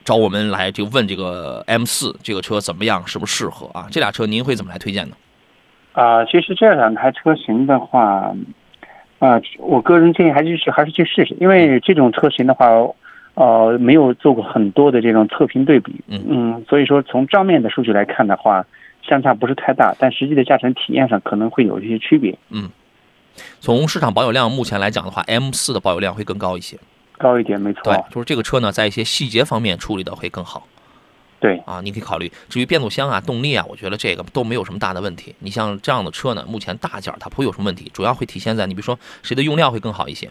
[0.05, 3.87] 找我们来就问这个 M 四这个车怎么样，适不适合啊？
[3.91, 5.17] 这俩车您会怎么来推荐呢？
[5.93, 8.35] 啊、其实这两台车型的话，
[9.19, 12.67] 啊、我个人建议还是去还是去试试，因为这种车型的话，
[13.35, 18.65] 呃，没有做过很多的这种测评对比，嗯所以说从账面的数据来看的话，
[19.03, 22.71] 相差不是太大，但实际的驾乘体验上可能会有一些区别，嗯
[23.61, 26.79] 从市场保有量目前来讲的话，M 四的保有量会更高一些。
[27.23, 30.67] 高一点没错，对，就是这个车呢，在一些细节方面处理的会更好。
[31.39, 32.31] 对啊，你可以考虑。
[32.49, 35.35] 至于变速箱啊、动力啊，我觉得这个都没有什么大的问题。
[35.41, 40.31] 你像这样的车呢，目前大件儿它不会有什么问题，主要会体现在你比如说谁的用料会更好一些，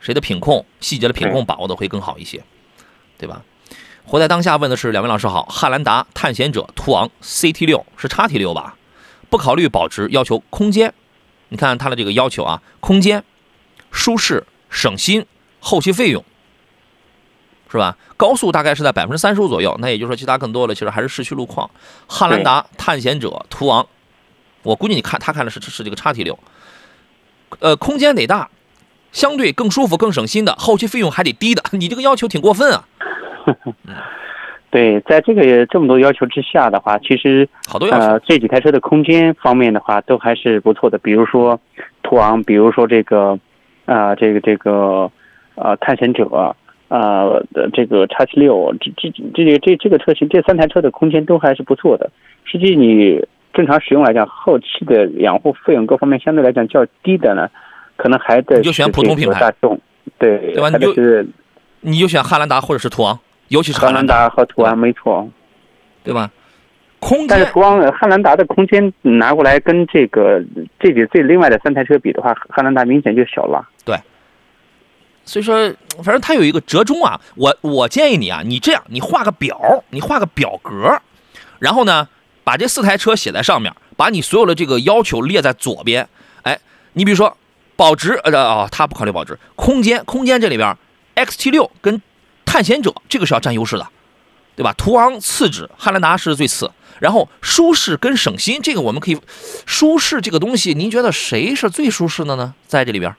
[0.00, 2.42] 谁的品控细节的品控把握的会更好一些，
[3.16, 3.42] 对吧？
[4.04, 8.76] 活在当下问的是两位老师好，汉兰达、探险者、途昂、CT 六是 XT 六吧？
[9.30, 10.92] 不考虑保值，要求空间。
[11.48, 13.24] 你看它的这个要求啊，空间、
[13.90, 15.24] 舒适、省心、
[15.60, 16.24] 后期费用，
[17.70, 17.96] 是吧？
[18.16, 21.70] 高速大概是在百分之三十五左右，那也就是说，其他更多的其实还是市区路况。
[22.08, 23.86] 汉兰达、探险者、途昂，
[24.62, 26.38] 我估计你看他看的是是这个叉 T 六，
[27.60, 28.48] 呃，空间得大，
[29.12, 32.84] 相对更舒服、更省心的，后期费用还得低的，你这个要求挺过分啊！
[34.70, 40.96] 对，在这个这么多要求之下的话，其实好多要求，呃，这几台车的空间方面的话，都还是不错的。
[40.98, 41.58] 比如说
[42.04, 43.36] 途昂，比如说这个，
[43.86, 45.10] 啊、这个这个，
[45.62, 46.24] 呃，探险者，
[46.88, 52.10] 呃，的这个叉七六，这这这这这这个车型，这三台车的空间都还是不错的。
[52.44, 57.48] 实际你正常使用来讲，后期的养护费用各方面相对来讲较低的呢，
[57.96, 59.78] 可能还得你就选普通品牌大众，
[60.18, 61.26] 对，还对吧你就是
[61.80, 63.18] 你就选汉兰达或者是途昂，
[63.48, 65.28] 尤其是汉兰达，和途昂，没错。
[66.02, 66.30] 对吧？
[66.98, 70.42] 空间但是途昂、呃汉兰达的空间拿过来跟这个
[70.78, 73.62] 这几这另外的三台车比的话，汉兰达明显就小了。
[75.30, 77.20] 所以说，反正它有一个折中啊。
[77.36, 81.00] 我我建议你啊，你这样，你画个表，你画个表格，
[81.60, 82.08] 然后呢，
[82.42, 86.08] 把这四台车写在上面，把你所有的这个要求列在左边。
[86.42, 86.58] 哎，
[86.94, 87.36] 你比如说
[87.76, 90.76] 保值，呃哦，它不考虑保值，空间，空间这里边
[91.14, 92.02] ，XT 六跟
[92.44, 93.86] 探险者这个是要占优势的，
[94.56, 94.72] 对吧？
[94.72, 96.68] 途昂次之，汉兰达是最次。
[96.98, 99.18] 然后舒适跟省心，这个我们可以，
[99.64, 102.52] 舒适这个东西，您觉得谁是最舒适的呢？
[102.66, 103.14] 在这里边？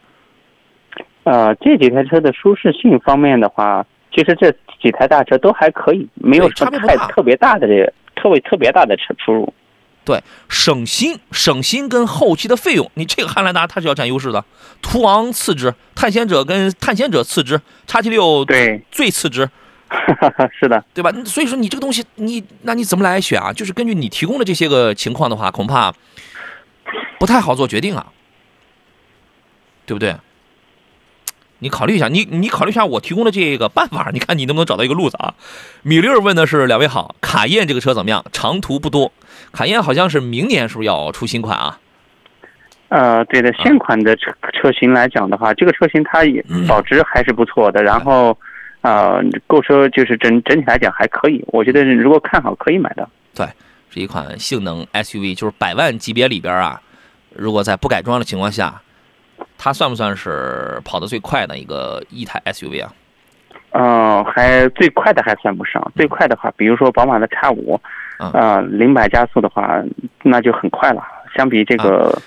[1.24, 9.54] 呃，这几台车的舒适性方面的话，其实这几台大车都还可以，没有什么太特别大的这个特别特别大的车出入。
[10.04, 14.44] 对，省心、省心跟后期的费用，你这个汉兰达它是要占优势的，
[14.82, 19.48] 途昂次之，探险者跟探险者次之，叉 T 六对，最次之，
[20.60, 21.12] 是的，对吧？
[21.24, 23.54] 所以说你这个东西，你那你怎么来选啊？
[23.54, 25.94] 就是根据你提供的这些个情况的话，恐怕
[27.20, 28.08] 不太好做决定啊，
[29.86, 30.16] 对不对？
[31.62, 35.34] 你考虑一下，你你考虑一下我提供的这个办法， 你看你能不能找到一个路子啊？
[35.84, 38.26] 米粒儿问的是两位好，卡宴这个车怎么样？
[38.32, 39.12] 长途不多，
[39.52, 41.80] 卡宴好像是明年是不是要出新款啊？
[42.90, 48.38] 呃，对的，现款的车车型来讲的话，这个车型它也嗯保值还是不错的，然后，
[48.82, 53.08] 呃，购车就是整整体来讲还可以，我觉得如果看好可以买的。
[53.34, 53.48] 对
[53.90, 56.82] 是一款性能 SUV，就是百万级别里边啊，
[57.34, 58.82] 如果在不改装的情况下，
[59.64, 62.92] 它算不算是跑得最快的一个一台 SUV 啊？
[63.70, 67.80] 呃，还最快的还算不上，最快的话，比如说宝马的 X 五，
[68.18, 69.80] 嗯呃，零百加速的话，
[70.24, 71.04] 那就很快了。
[71.38, 72.20] 相比这个、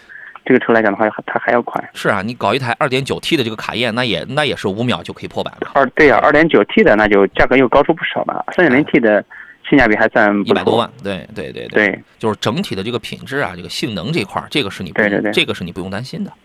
[0.44, 1.82] 这个车来讲的话，它还要快。
[1.92, 9.24] 是啊，你搞一台 2.9T 的这个卡宴，那也那也是五秒就可以破百了，二对呀、2二点九 T 的那就价格又高出不少了，三点零 T 的
[9.68, 10.40] 性价比还算。
[10.46, 10.88] 一百多万。
[11.02, 16.36] 对对对，对就是整体的这个品质啊，这个性能这块儿，这个是你不对对对这个是你不用担心的啊。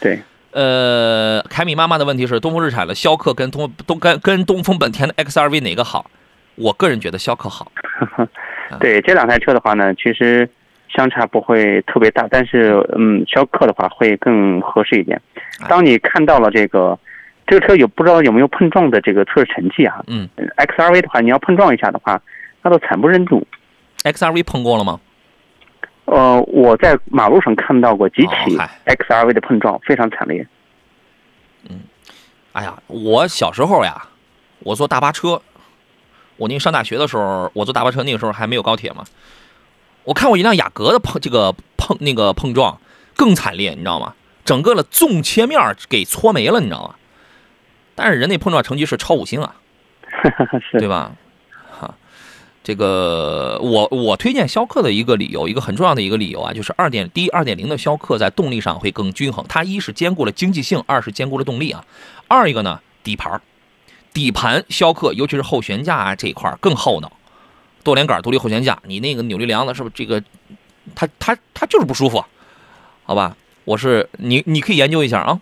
[0.00, 0.20] 对，
[0.52, 6.10] 呃，凯米妈妈的问题是，东风日产的逍客跟东东跟跟东风本田的 XRV 哪个好？
[6.56, 7.70] 我个人觉得逍客好。
[8.80, 10.48] 对这两台车的话呢，其实
[10.88, 15.20] 相差不会特别大，但是嗯，逍客的话会更合适一点
[15.60, 15.66] 哎。
[15.68, 16.98] 当你看到了这个
[17.46, 22.20] 这个车有不知道有没有碰撞的这个测试成绩啊嗯？XRV 的话，你要碰撞一下的话，
[22.62, 23.46] 那都惨不忍睹。
[24.02, 24.98] ，XRV 碰过了吗？
[26.06, 30.46] 呃，我在马路上看到过几起哦 XRV 的碰撞，非常惨烈。
[31.68, 31.80] 嗯
[32.52, 34.08] 哎呀，我小时候呀，
[34.60, 35.42] 我坐大巴车，
[36.36, 39.04] 我那个上大学的时候，我坐大巴车那个时候还没有高铁嘛。
[40.04, 42.80] 我看过一辆雅阁的碰这个碰那个碰撞
[43.16, 44.14] 更惨烈，你知道吗？
[44.44, 46.94] 整个的纵切面给搓没了，你知道吗？
[47.96, 49.56] 但是人那碰撞成绩是超五星啊，
[50.70, 51.10] 是对吧？
[52.66, 61.84] 哈，这个我我推荐逍客的一个理由，一个很重要的一个理由啊，就是二点第一二点零的逍客在动力上会更均衡，它一是兼顾了经济性，二是兼顾了动力啊。
[62.26, 63.40] 二一个呢，底盘儿，
[64.12, 67.12] 底盘逍客尤其是后悬架啊这一块儿更厚道，
[67.84, 70.22] 多连杆独立后悬架，你那个扭力梁的是不是这个，
[70.94, 72.24] 它它它就是不舒服，
[73.04, 73.36] 好吧？
[73.64, 75.40] 我是你你可以研究一下啊。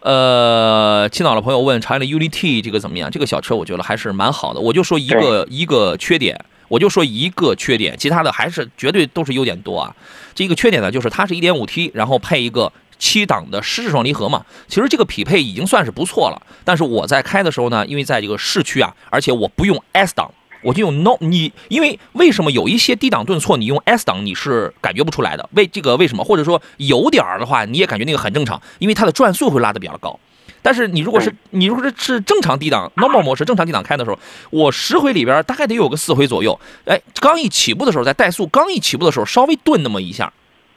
[0.00, 3.08] 呃，青岛的朋友问长安的 ULT 这个怎么样？
[3.08, 4.58] 这个小车我觉得还是蛮好的。
[4.58, 9.94] 我就说一个一个缺点，我就说一个缺点，其他的还是绝对都是优点多啊。
[10.34, 14.46] 这一个缺点呢，就是它是一点五 T，然后配一个七档的湿式双离合嘛。
[14.68, 16.40] 其实这个匹配已经算是不错了。
[16.64, 20.32] 但是我在开的时候呢，因为在这个市区啊，而且我不用 S 档。
[20.62, 25.46] 我就用 No，你因为为什么有一些低档顿挫，你用 S 档你是感觉不出来的？
[25.52, 26.24] 为这个为什么？
[26.24, 30.18] 或者说有点儿的话，你也感觉那个很正常，因为它的转速会拉的比较高。
[30.62, 34.18] 但是你如果是你如果是是正常低档 Normal 模式，正常低档开的时候，
[34.50, 40.32] 我十回里边大概得有个四回左右，哎，刚一起步的时候在怠速，刚一起步的时候稍微顿那么一下。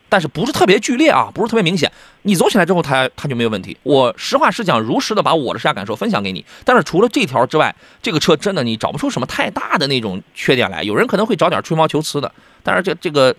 [0.08, 1.92] 但是不是特别剧烈啊，不是特别明显。
[2.22, 3.76] 你走起来之后，它它就没有问题。
[3.82, 6.46] 我实话实讲，如实的把我的试驾感受分享给你。
[6.64, 10.84] 但是除了这条之外，这个车真的你找不出什么太大的那种缺点来。
[10.84, 13.36] 有人可能会找点吹毛求疵的，但是这这个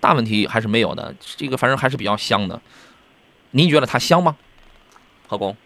[0.00, 1.14] 大问题还是没有的。
[1.36, 2.58] 这个反正还是比较香的。
[3.50, 4.34] 您觉得它香吗？
[5.32, 5.56] 何工？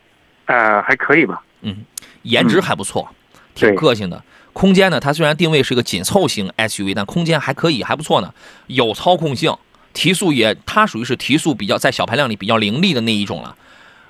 [0.46, 1.42] 呃，还可以吧。
[1.62, 1.84] 嗯，
[2.22, 3.08] 颜值还不错，
[3.54, 4.22] 挺个性的。
[4.52, 8.32] 空间呢，它虽然定位是一个紧凑型 SUV，但空间还可以，还不错呢。
[8.68, 9.54] 有操控性。
[9.92, 13.56] 提速也，它属于是提速比较在小排量里比较凌厉的那一种了。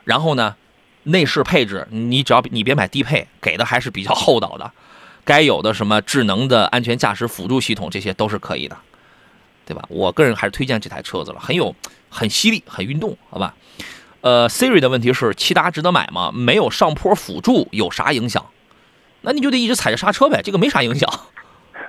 [0.04, 0.56] 然后呢，
[1.04, 4.70] 内饰配置你只要你别买低配，给的还是比较厚道的。
[5.24, 8.76] 该有的什么智能的安全驾驶辅助系统，这些都是可以的，
[9.64, 9.82] 对吧？
[9.88, 11.74] 我个人还是推荐这台车子了，很有
[12.10, 13.54] 很犀利，很运动，好吧？
[14.26, 16.32] 呃，Siri 的问题是，骐达值得买吗？
[16.34, 18.44] 没有上坡辅助有啥影响？
[19.20, 21.08] 那你就得一直踩着刹车呗，这个没啥影响。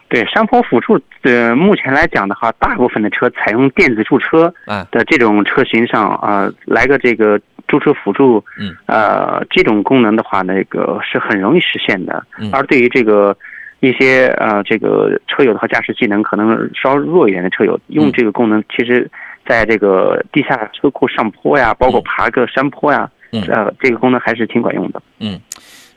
[0.07, 4.53] 对上坡辅助，呃，目前来讲的话，大部分的车采用电子驻车
[4.91, 12.23] 的这种车型上啊，来个这个驻车辅助，嗯，呃，这种功能的话，那个是很容易实现的。
[12.53, 13.35] 而对于这个
[13.79, 19.09] 一些呃这个车友的话，驾驶技能可能稍弱一点的车友，用这个功能，其实
[19.47, 25.01] 在这个地下车库上坡呀，包括爬个山坡呀，呃，这个功能还是挺管用的。
[25.19, 25.39] 嗯。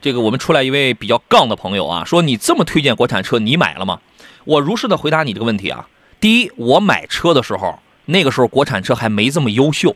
[0.03, 3.99] 这个我们出来一位比较杠的朋友啊，说你这么推荐国产车，你买了吗？
[4.45, 5.87] 我如实的回答你这个问题啊。
[6.19, 9.95] 第一，我买车的时候，那个时候国产车还没这么优秀，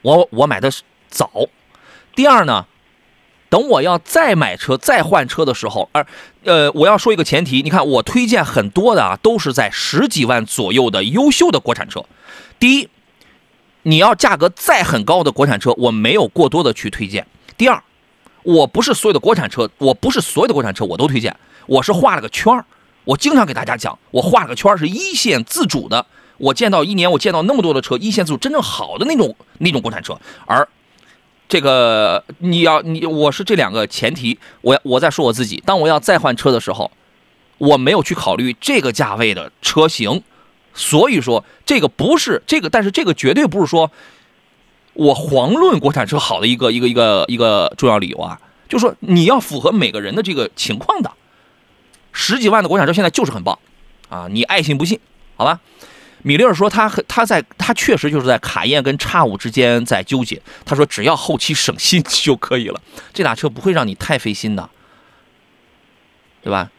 [0.00, 0.70] 我我买的
[1.08, 1.30] 早。
[2.14, 2.64] 第二呢，
[3.50, 6.06] 等我要再买车、再换车的时候，而
[6.44, 12.06] 呃，我要说一个前提，你看我推荐很多的啊，都是在十几万左右的优秀的国产车。
[12.58, 12.88] 第一，
[13.82, 17.26] 你要价格再很高的国产车，我没有过多的去推荐。
[17.58, 17.82] 第二。
[18.42, 21.36] 我不是所有的国产车，我不是所有的国产车我都推荐，
[21.66, 22.64] 我是画了个圈儿。
[23.04, 26.06] 我经常给大家讲，我画了个圈儿是一线自主的。
[26.38, 30.18] 我见到一年，我见到那么多的车，一线自主真正好的那种那种国产车。
[30.46, 30.66] 而
[31.50, 35.62] 这个你要你我是这两个前提，我我在说我自己。
[35.66, 36.90] 当我要再换车的时候，
[37.58, 40.22] 我没有去考虑这个价位的车型，
[40.72, 43.90] 所以说这个不是这个，但是这个绝对不是说。
[44.92, 51.10] 我遑论国产车好的一个一个一个一个重要理由啊，就是说你要符合每个人的这个情况的，
[52.12, 53.56] 十几万的国产车现在就是很棒，
[54.08, 54.98] 啊，你爱信不信，
[55.36, 55.60] 好吧？
[56.22, 62.80] 米勒说他他在他确实就是在卡宴跟叉五之间在纠结，他说只要后期省心就可以了，
[63.12, 64.68] 这俩车不会让你太费心的，
[66.42, 66.70] 对吧？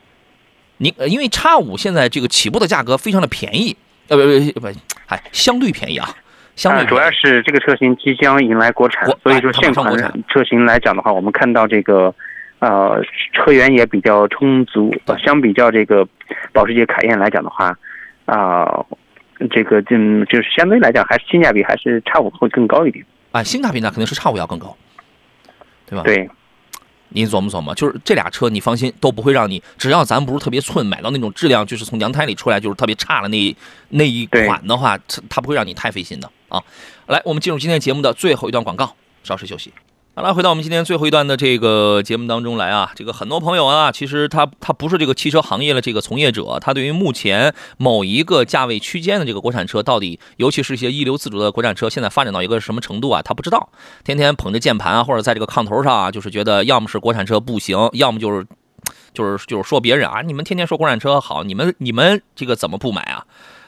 [0.78, 3.76] 你因为叉五现在这个起步的价格非常的便宜，
[4.08, 4.68] 呃不不不，
[5.08, 6.10] 哎相对便宜啊。
[6.56, 9.96] 相对主要是这个车型即将迎来国产，所以说现款
[10.28, 12.14] 车型来讲的话，我们看到这个，
[12.60, 13.02] 呃，
[13.34, 14.94] 车源也比较充足。
[15.24, 16.08] 相比较这个
[16.52, 17.76] 保时捷卡宴来讲的话，
[18.26, 18.86] 啊，
[19.50, 23.06] 这个嗯，就是相对来讲还是性价比还是叉五会更高一点。
[23.32, 24.76] 啊，性价比那肯定是叉五要更高，
[25.86, 26.04] 对吧？
[26.04, 26.30] 对。
[27.14, 33.54] 您琢磨琢磨，就是这俩车，你放心都不会让你，只要咱不是特别寸，买到那种质量就是从娘胎里出来就是特别差的那
[33.90, 36.64] 那一款的话，它它不会让你太费心的啊。
[37.08, 39.74] 来，我们进入今天节目的最后一段广告，稍事休息。
[40.14, 53.70] 好了，回到我们今天最后一段的这个节目当中来啊，这个很多朋友啊，其实他他不是这个汽车行业的这个从业者，他对于目前某一个价位区间的这个国产车到底，尤其是一些一流自主的国产车，现在发展到一个什么程度啊，他不知道，
[54.04, 58.46] 天天捧着键盘啊，或者在这个炕头上啊，就是觉得要么是国产车不行，要么就是
[59.14, 63.24] 就是就是说别人啊，你们天天说国产车好，你们你们这个怎么不买啊，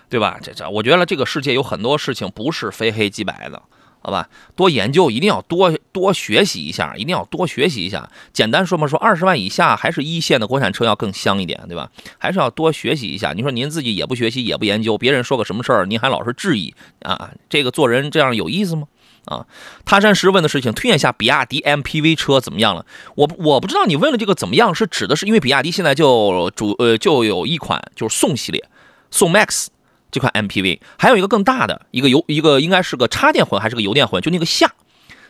[0.10, 0.38] 对吧？
[0.42, 3.62] 这这，我觉得这个世界有很多事情不是非黑即白的。
[4.04, 4.28] 好吧？
[4.56, 8.10] 多研究，一定要多多学习一下，一定要多学习一下。
[8.34, 11.90] 简单说嘛，说二十万以下还是一线的国产车要更香一点，对吧？
[12.18, 13.32] 还是要多学习一下。
[13.32, 17.32] 你说您自己也不学习，也不研究，别人说个什么事儿，您还老是质疑啊？
[17.50, 18.88] 这个做人这样有意思吗？
[19.26, 19.48] 啊，
[19.86, 22.86] 他山石问的事情，推荐一下比亚迪 MPV 车怎么样了？
[23.16, 28.62] 我我不知道你问了这个怎么样，是指的是因为比亚迪现在就主呃就有一款就是宋系列，
[29.12, 29.68] 宋 MAX
[30.14, 34.72] 这款 MPV，还有一个更大的一个油一个应该是个插电混还是个油电混，就那个夏，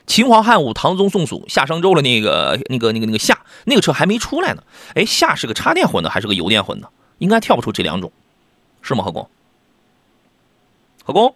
[0.06, 4.64] 秦皇汉武唐宗宋祖夏商周的那个那个那个那个夏那个车还没出来呢。
[4.94, 6.90] 哎，夏是个插电混的还是个油电混的？
[7.20, 8.12] 应该跳不出这两种，
[8.82, 9.06] 是吗？
[9.06, 9.30] 何工？
[11.06, 11.34] 何工？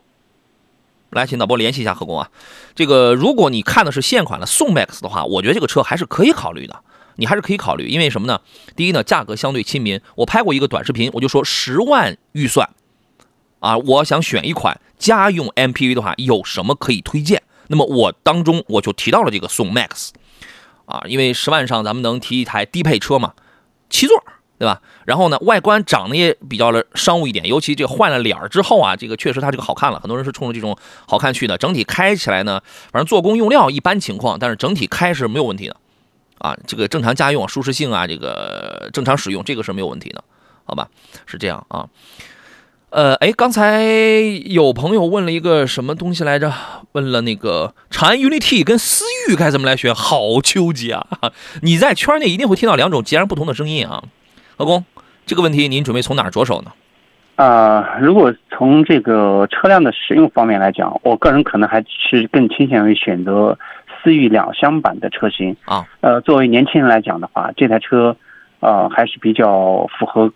[1.12, 2.30] 来，请导播联系一下何工啊。
[2.76, 6.76] 这个，如果你看的是现款的宋 MAX 的话，我觉得这个车还是可以考虑的。
[7.16, 8.42] 你还是可以考虑，因为什么呢？
[8.76, 10.00] 第一呢，价格相对亲民。
[10.16, 12.70] 我拍过一个短视频，我就说十万预算
[13.60, 17.42] 啊，我想选一款家用 MPV 的话，有什么可以推荐？
[17.68, 20.10] 那么我当中我就提到了这个宋 MAX
[20.86, 23.34] 啊，因为十万上咱们能提一台低配车嘛，
[23.90, 24.24] 七座。
[24.60, 24.82] 对吧？
[25.06, 30.00] 然后呢，外观长得也比较的商务一点，尤其这换了脸儿之后啊，这个确实它这个好看了。
[30.00, 30.76] 很多人是冲着这种
[31.08, 31.56] 好看去的。
[31.60, 32.60] 整体开起来呢，
[32.92, 35.78] 反正做工用料一般情况，但是整体开是没有问题的，
[36.40, 40.24] 啊，这个正常家用舒适性啊，这个正常使用，这个是没有问题的，
[40.64, 40.90] 好吧？
[41.28, 41.88] 是这样啊。
[42.90, 43.84] 呃，哎，刚才
[44.46, 46.54] 有朋友问了一个什么东西来着？
[46.94, 51.06] 问了那个长安 UNI-T 跟思域该怎么来选，好纠结啊！
[51.62, 54.02] 你在圈内一定会听到两种截然不同的声音啊。
[54.56, 54.86] 老公，
[55.26, 56.72] 这个问题您准备从哪儿着手呢？
[57.36, 63.60] 啊，如果从这个车辆的使用方面来讲，我个人可能还是更倾向于选择
[64.02, 65.86] 思域两厢版的车型啊。
[66.00, 68.16] 呃，作为年轻人来讲的话，这台车，
[68.62, 70.32] 呃，还是比较符合，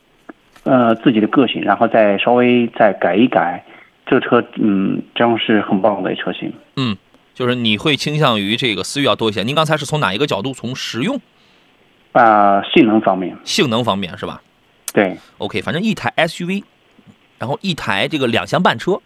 [0.64, 3.66] 呃，自己的个性，然后再稍微再改一改，
[4.06, 6.54] 这个车，嗯，将是很棒的车型。
[6.76, 6.96] 嗯，
[7.34, 9.44] 就是你会倾向于这个思域要多一些。
[9.44, 10.54] 您刚才是从哪一个角度？
[10.54, 11.20] 从实用？
[12.12, 14.42] 啊，性能方面，性能方面是吧？
[14.94, 16.64] 对，OK，反正一台 SUV，
[17.40, 19.00] 然后一台这个两厢半车，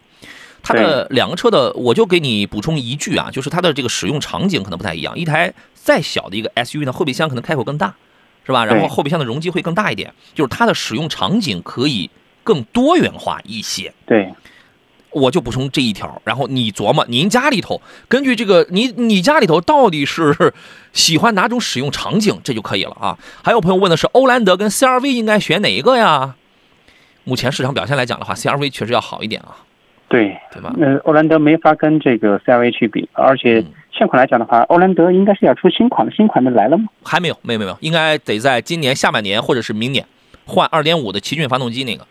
[0.63, 5.15] 它的两个车的，我就给你补充一句啊，就是它的这个使用场景可能不太一样。
[5.15, 7.93] 一台再小的一个 SUV 呢，后备箱可能开口更大，
[8.45, 8.65] 是吧？
[8.65, 12.09] 然后后备箱的容积会更大一点，就是它的使用场景可以
[12.43, 13.93] 更多元化一些。
[14.05, 14.33] 对。
[15.11, 20.35] 我就补充这一条，然后你琢磨，您家里头根据这个，你你家里头到底是
[20.91, 23.17] 喜欢哪种使用场景，这就可以了啊。
[23.41, 26.35] 还有朋友问的是，欧蓝德跟 CRV 应该选哪一个呀？
[27.23, 29.55] 目前市场表现来讲的话，CRV 确实要好一点啊。
[30.09, 30.73] 对，对吧？
[30.75, 33.63] 那欧蓝德没法跟这个 CRV 去比，而且
[33.97, 36.85] 现款来讲的话，欧蓝德应该是要出新款的，新款的来了吗？
[37.03, 40.05] 还没有，没有，没有，应该得在今年下半年或者是明年
[40.45, 42.05] 换二点五的奇骏发动机那个。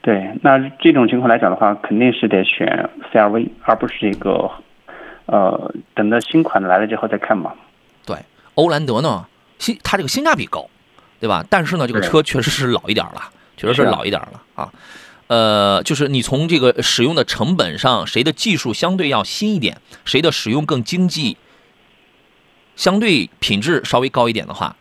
[0.00, 4.50] 对，那这种情况来讲的话，肯定是得选 CRV，而不是这个，
[5.26, 7.52] 呃，等到新款来了之后再看嘛。
[8.06, 8.16] 对，
[8.54, 9.26] 欧蓝德呢，
[9.58, 10.66] 性它这个性价比高，
[11.20, 11.44] 对吧？
[11.50, 13.20] 但是呢，这个车确实是老一点了，
[13.58, 14.72] 确实是老一点了啊。
[15.28, 21.36] 呃，就是你从这个使用的成本上，谁的技术相对要新一点，谁的使用更经济，
[22.76, 24.74] 相对品质稍微高一点的话。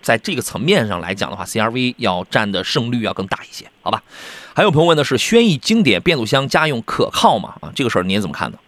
[0.00, 4.02] 在这个层面上来讲的话，CRV 要占的胜率要更大一些，好吧？
[4.54, 7.54] 还有朋友问的是，轩逸经典变速箱家用可靠吗？
[7.60, 8.58] 啊，这个事儿您怎么看呢？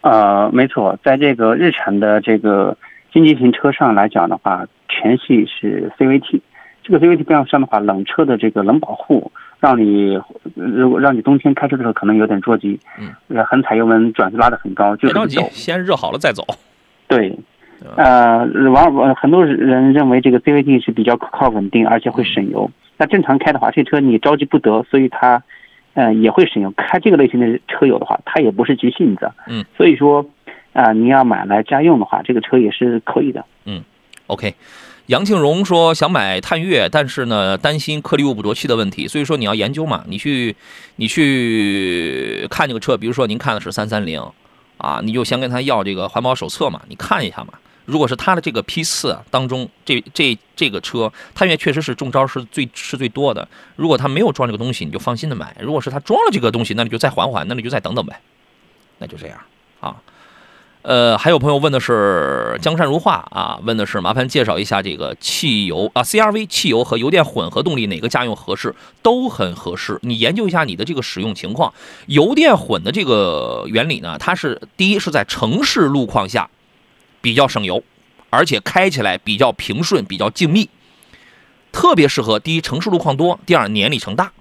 [0.00, 2.76] 呃，没错，在这个日产的这个
[3.12, 6.40] 经济型车上来讲的话，全系是 CVT。
[6.82, 9.30] 这个 CVT 变速箱的话，冷车的这个冷保护，
[9.62, 10.20] 让你
[10.56, 16.44] 如果让你冬天开车的时候可能有点着急，嗯，很踩油门，转速拉得很高，就别着急，先热好了再走。
[17.06, 17.38] 对。
[17.96, 22.70] 呃，往往很多人认为这个 CVT 是比较可靠、稳定，而且会省油。
[22.96, 25.42] 那正常开的话，这车你着急不得，所以它，
[25.94, 26.72] 呃，也会省油。
[26.76, 29.30] 开这个类型的车友的话，它也不是急性子。
[29.48, 29.64] 嗯。
[29.76, 30.24] 所以说，
[30.72, 33.44] 啊，你要买来家用的话，这个车也是可以的。
[33.64, 33.82] 嗯
[34.28, 34.54] ，OK。
[35.12, 40.56] 杨庆荣说想买探岳，但是呢，担心颗粒物捕捉器的问题，所以说你要研究嘛，你去，
[40.96, 44.26] 你去看这个车，比如说您看的是三三零，
[44.78, 47.52] 啊，你就先跟他要这个环保手册嘛，你看一下嘛。
[47.84, 53.46] 如果是他的这个批次当中，这这这个车，探岳确实是中招是最是最多的。
[53.76, 58.18] 如果他没有装这个东西，你就放心的买；如果是他装了这个东西，那你就再缓缓，那你就再等等呗。
[58.96, 59.38] 那就这样
[59.80, 59.96] 啊。
[60.82, 68.74] 呃，还有朋友问的是江山如画啊，问的是麻烦介绍一下这个汽油啊，CRV 汽油和油电混合动力哪个家用合适？
[69.00, 69.98] 都很合适。
[70.02, 71.72] 你研究一下你的这个使用情况。
[72.06, 76.50] 油电混的这个原理呢，它是第一是在城市路况下。
[77.20, 77.84] 比较省油，
[78.30, 80.66] 而且开起来比较平顺，比较静谧，
[81.70, 84.32] 特别适合第一城市路况多，第二年里程大。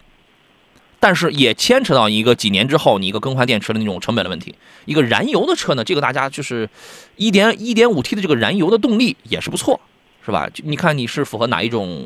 [1.02, 4.56] 但是也牵扯到一个几年之后你一个更换电池的那种成本的问题。
[4.86, 6.70] 一个燃油的车呢，这个大家就是
[7.18, 9.82] 一点一点五 T 的这个燃油的动力也是不错，
[10.24, 10.48] 是吧？
[10.54, 12.04] 就你看你是符合哪一种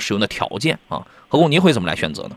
[0.00, 1.06] 使用的条件啊？
[1.28, 2.30] 何工，您会怎么来选择呢？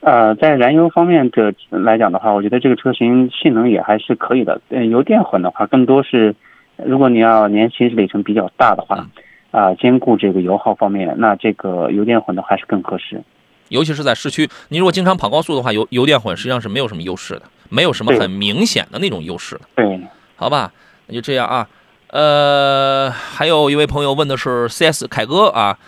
[0.00, 4.60] 呃，在燃油方面的来讲的话，我觉得这个车型性能也还是可以的。
[4.68, 6.34] 呃，油电混的话，更多是
[6.76, 9.06] 如果你要年行驶里程比较大的话，
[9.50, 13.22] 啊、兼顾这个油耗方面，那这个油电混的还是更合适。
[13.70, 20.00] 尤其是在市区，你如果经常跑高速的话，油油电混实际上是没有什么优势的，没有什么很明显的那种优势的，对，
[20.36, 20.70] 好吧？
[21.06, 21.66] 那就这样啊。
[22.08, 25.78] 呃，还有一位朋友问的是 CS 凯哥啊，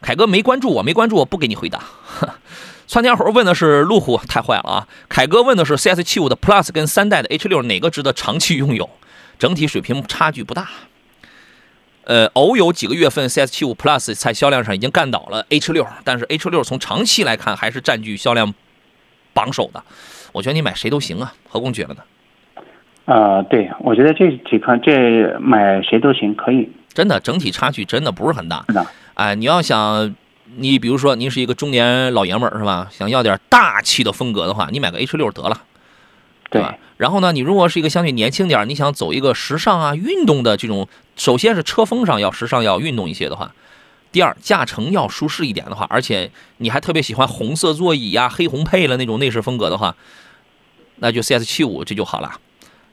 [0.00, 1.80] 凯哥没关注我，没关注我不给你回答。
[2.86, 4.86] 窜天猴问的是路虎，太坏了啊！
[5.08, 8.88] 凯哥问的是 CS 七五的 Plus 跟三代的 H 六哪个值得长期拥有？
[9.38, 10.68] 整体水平差距不大。
[12.06, 18.52] 呃，偶有几个月份 CS 七五 Plus 在销量上已经干倒了 H 六，但是 H 六从长期来看还是占据销量
[19.32, 19.82] 榜首的。
[20.32, 22.00] 我觉得你买谁都行啊，何工觉得呢？
[23.06, 26.70] 呃，对，我觉得这几款这买谁都行，可以。
[26.92, 28.64] 真的整体差距真的不是很大。
[28.68, 30.14] 是的，哎，你要想，
[30.56, 32.88] 你比如说您是一个中年老爷们儿是吧？
[32.90, 35.62] 想要点大气的风格的话，你买个 H 六得了，
[36.54, 36.78] 对吧？
[36.96, 43.52] 然后呢，你如果是一个相对年轻点儿，你想走一个时尚啊、运动的这种，首先是车风上要时尚、要运动一些的话，
[44.12, 49.96] 第二驾乘要舒适一点的话，而且你还特别喜欢红色座椅呀、黑红配了那种内饰风格的话，
[50.98, 52.38] 那就 CS 七五这就好了，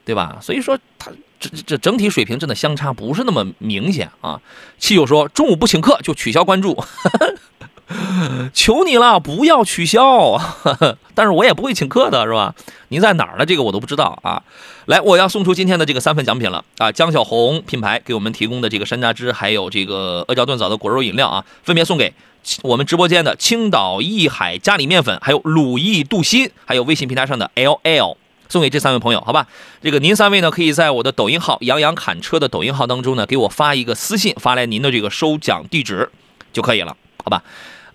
[0.04, 0.40] 对吧？
[0.42, 4.42] 所以说它这这这整体水平真的相差不是那么明显啊。
[4.80, 6.84] 七九说中午不请客就取消关注，
[8.54, 10.40] 求你了，不要取消。
[11.14, 12.54] 但是我也不会请客的，是吧？
[12.90, 13.46] 您在哪儿呢？
[13.46, 14.42] 这个我都不知道啊。
[14.86, 16.92] 来，我要送出今天的这个三份奖品了啊！
[16.92, 22.14] 江小红品牌给我们提供的这个山楂汁，还有这个阿胶炖枣的果肉饮料啊，分别送给
[22.64, 28.18] 我们直播间的青岛益海嘉里面粉，还有鲁艺镀锌，还有微信平台上的 LL。
[28.50, 29.48] 送给这三位朋友，好吧？
[29.82, 36.10] 这个您三位呢，可以在我的抖音号“杨洋侃车”的抖音号当中呢，给我发一个私信，发来您的这个收奖地址
[36.52, 37.44] 就可以了，好吧？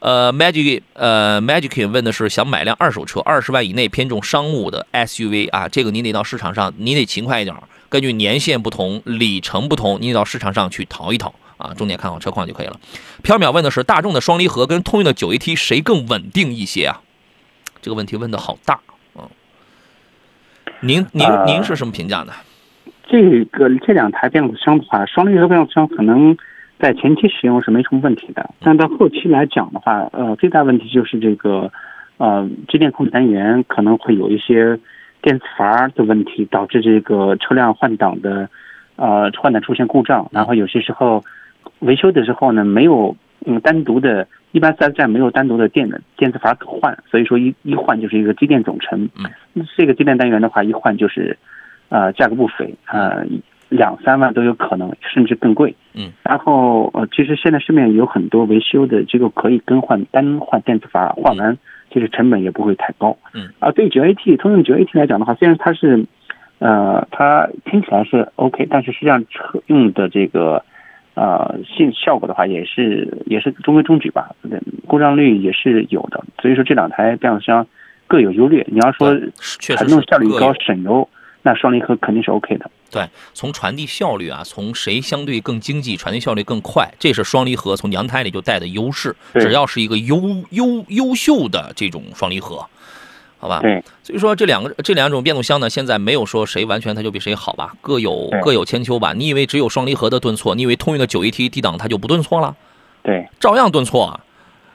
[0.07, 12.79] 呃，Magic 呃 Magic 问的是想买辆二手车，二十万以内偏重商务的 SUV 啊，这个您得到市场上，你得勤快一点儿，根据年限不同、里程不同，你得到市场上去淘一淘啊，重点看好车况就可以了。
[13.25, 17.01] 飘渺问的是大众的双离合跟通用的九 AT 谁更稳定一些啊？
[17.83, 18.79] 这个问题问的好大
[19.17, 19.29] 嗯！
[20.83, 22.33] 您您呃您是什么评价呢？
[23.09, 26.37] 这个这两台变速箱的话，双离合变速箱可能
[26.79, 31.71] 在前期使用是没什么问题的，但到后期来讲的话，呃，最大问题就是这个
[32.19, 34.79] 呃机电控制单元可能会有一些
[35.23, 38.49] 电磁阀的问题，导致这个车辆换挡的
[38.97, 41.25] 呃换挡出现故障，然后有些时候
[41.79, 43.17] 维修的时候呢没有
[43.47, 49.09] 嗯单独的，一般四 S 站没有单独的电的电磁阀可换，所以说一一换就是一个机电总成，
[49.55, 51.39] 嗯，这个机电单元的话一换就是。
[51.89, 53.25] 呃，价格不菲，呃，
[53.69, 55.75] 两三万都有可能，甚至更贵。
[55.95, 61.57] 嗯，然后呃，其实现在市面有很多维修的机构可以更换单换电磁阀，换完
[61.93, 63.17] 其实成本也不会太高。
[63.35, 66.05] 嗯，啊，对九 AT 通用九 AT 来讲的话，虽然它是，
[66.59, 70.63] 呃，它听起来是 OK，但是实际上车用的这个
[71.15, 74.31] 呃性效果的话，也是也是中规中矩吧，
[74.87, 76.23] 故障率也是有的。
[76.41, 77.67] 所以说这两台变速箱
[78.07, 78.65] 各有优劣。
[78.71, 79.17] 你要说
[79.59, 81.09] 传动效率高、省油，
[81.47, 82.69] 那双离合肯定是 OK 的。
[82.91, 89.15] 对，从传递效率啊，从谁相对更经济，传递效率更快，这是双离合从娘胎里就带的优势。
[89.33, 92.67] 对只要是一个优优优秀的这种双离合，
[93.39, 93.61] 好吧？
[93.63, 99.13] 对，所以说这两个这两种变速箱呢，现在没有说谁完全它就比谁好吧，各有各有千秋吧。
[99.13, 102.57] 你以为只有双离合的顿挫，你以为通用的九 AT 低档它就不顿挫了？
[103.05, 104.21] 对，照样顿挫啊，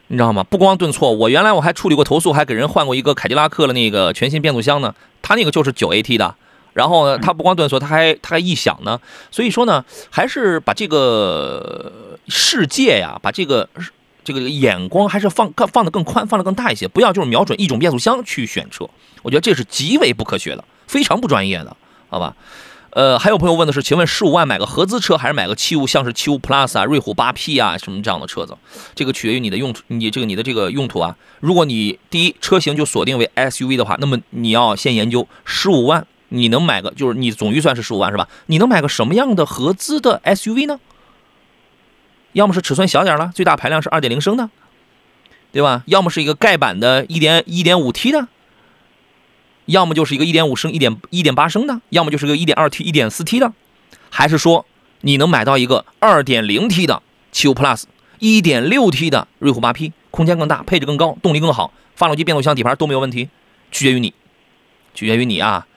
[0.08, 0.42] 你知道吗？
[0.50, 6.36] 不光顿挫，我原来我还处理过投诉，还给人换过一个凯迪拉克的那个全新变速箱呢，它那个就是九 AT 的。
[6.74, 9.00] 然后呢，它不光顿挫，它还它还异响呢。
[9.30, 13.68] 所以说呢，还是把这个世界呀，把这个
[14.24, 18.90] 这个眼光还是放更放得更宽，放得更大一些，不要就是瞄准一种变速箱去选车。
[19.22, 21.76] 我觉得这是极为不科学的，非常不专业的，
[22.10, 22.36] 好吧？
[22.92, 28.58] 呃，还有朋友问的是，请问十五万买个合资车还是买个七五，像是七五 Plus 啊、瑞虎八 P 啊什么这样的车子？
[28.94, 31.16] 这个取决于你的用途，你这个你的这个用途啊。
[31.40, 38.28] 如果你第一车型就锁定为 SUV 的话，那么你要先研究十五万你能买个，就是你总预算是十五万是吧？
[38.46, 40.80] 你能买个什么样的合资的 SUV 呢？
[42.32, 44.50] 要么是尺寸小点了，最大排量是二点零升的，
[45.52, 45.84] 对吧？
[45.86, 48.30] 要么是一个盖板的一点一点五 T 的，
[49.66, 53.52] 要么就是一个一点五升、一点一点八升的，要么就是个一点二 T、一点四 T 的，
[54.10, 54.66] 还是说
[55.02, 57.04] 你能买到一个二点零 T 的
[57.34, 63.28] 七五 Plus，1.6T 的瑞虎 8P，空间更大，配置更高，动力更好，发动机、变速箱、底盘都没有问题，
[63.72, 64.14] 取决于你，
[64.94, 65.68] 取决于你啊。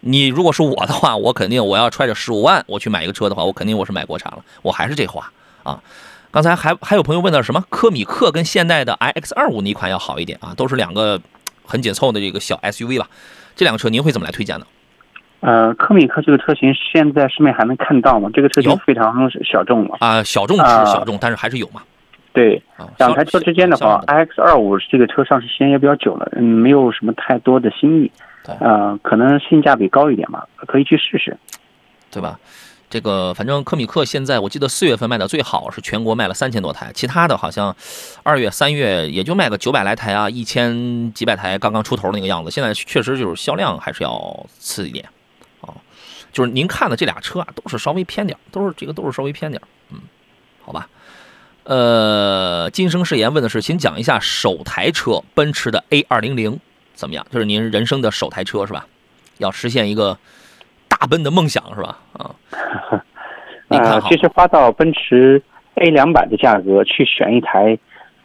[0.00, 5.30] 你如果是我的话，我肯定我要揣着十五万我去买一个车的话，我肯定我是买国产了，我还是这话
[5.62, 5.80] 啊。
[6.30, 10.52] 刚才还还有朋友问到什么科米克跟现代的 iX 二五哪款要好一点啊？
[10.54, 11.20] 都是两个
[11.64, 13.08] 很紧凑的这个小 SUV 吧。
[13.56, 14.66] 这两个车您会怎么来推荐呢？
[15.40, 18.28] 呃，科米克这个车型现在市面还能看到吗？
[18.34, 19.96] 这个车型非常小众了。
[20.00, 21.82] 啊，小众是啊小众，但是还是有嘛。
[22.32, 28.10] 对，啊，两台车之间的话，iX 二五这个车上市时间也比较久了，嗯，没有什么太多的新意。
[28.48, 31.36] 对呃，可能性价比高一点吧，可以去试试。
[32.10, 32.40] 对吧？
[32.90, 37.76] 这个反正科米克现在我记得四月份卖的最好，是全国卖了三千多台，其他的好像
[38.22, 42.50] 二月、三月也就卖个九百来台啊，一千几百台刚刚出头那个样子。
[42.50, 45.04] 现在确实就是销量还是要次一点
[45.60, 45.74] 啊。
[46.32, 50.00] 就是您看的这俩车啊，都是稍微偏点儿，都是这个都是稍微偏点儿，嗯，
[50.64, 50.88] 好吧。
[51.64, 56.58] 呃，今生誓言问的是，请讲一下首台车奔驰的 A 二零零
[56.98, 57.24] 怎么样？
[57.30, 58.84] 就是您人生的首台车是吧？
[59.38, 60.18] 要实现一个
[60.88, 61.96] 大奔的梦想是吧？
[62.12, 62.34] 啊，
[63.70, 65.40] 您看呃，其实花到奔驰
[65.76, 67.78] A 两百的价格去选一台，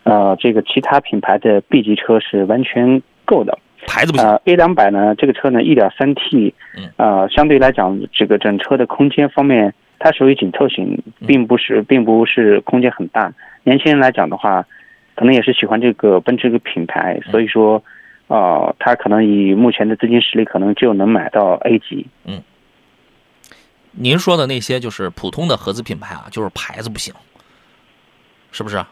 [0.05, 3.55] 呃，这个其他品牌的 B 级车是完全够的。
[3.85, 13.31] 牌子不行，呃，A 两百呢，这个车呢，一点三 T，嗯呃，相对来讲，这个整车的空间方面，它属于紧凑型，嗯并不是，并不是空间很大。
[13.63, 14.65] 年轻人来讲的话，
[15.15, 17.83] 可能也是喜欢这个奔驰这个品牌，嗯所以说，
[18.33, 22.07] 呃，他可能以目前的资金实力，可能就能买到 A 级。
[22.25, 22.41] 嗯
[23.91, 27.13] 您说的那些就是普通的合资品牌啊，就是牌子不行，
[28.51, 28.83] 是不是？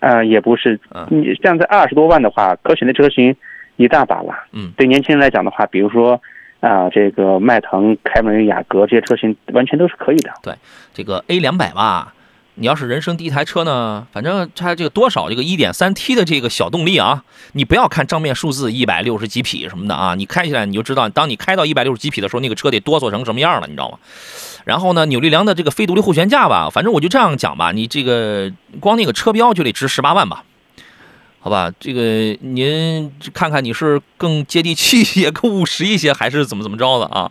[0.00, 3.34] 呃，也不是嗯，你像在二十多万的话，可选的车型
[3.76, 4.34] 一大把了。
[4.52, 6.20] 嗯，对年轻人来讲的话，比如说
[6.60, 10.34] 啊、这个迈腾、凯美瑞、雅阁这些车型，完全都是可以的。
[10.42, 10.52] 对
[10.92, 12.12] 这个 A 两百吧，
[12.58, 23.98] 你要是人生第一台车呢，反正它这个多少这个一点三 T 的这个小动力啊，你不要看账面数字一百六十几匹什么的啊，你开起来你就知道，当你开到一百六十几匹的时候，那个车得哆嗦成什么样了，你知道吗？
[24.64, 28.50] 然后呢，扭力梁的这个非独立后悬架吧，反正我就这样讲吧，你这个
[28.80, 30.42] 光那个车标就得值十八万吧。
[31.40, 32.00] 好吧，这个
[32.40, 37.30] 您看看你是更接地气一些、更务实一些，还是怎么怎么着的啊？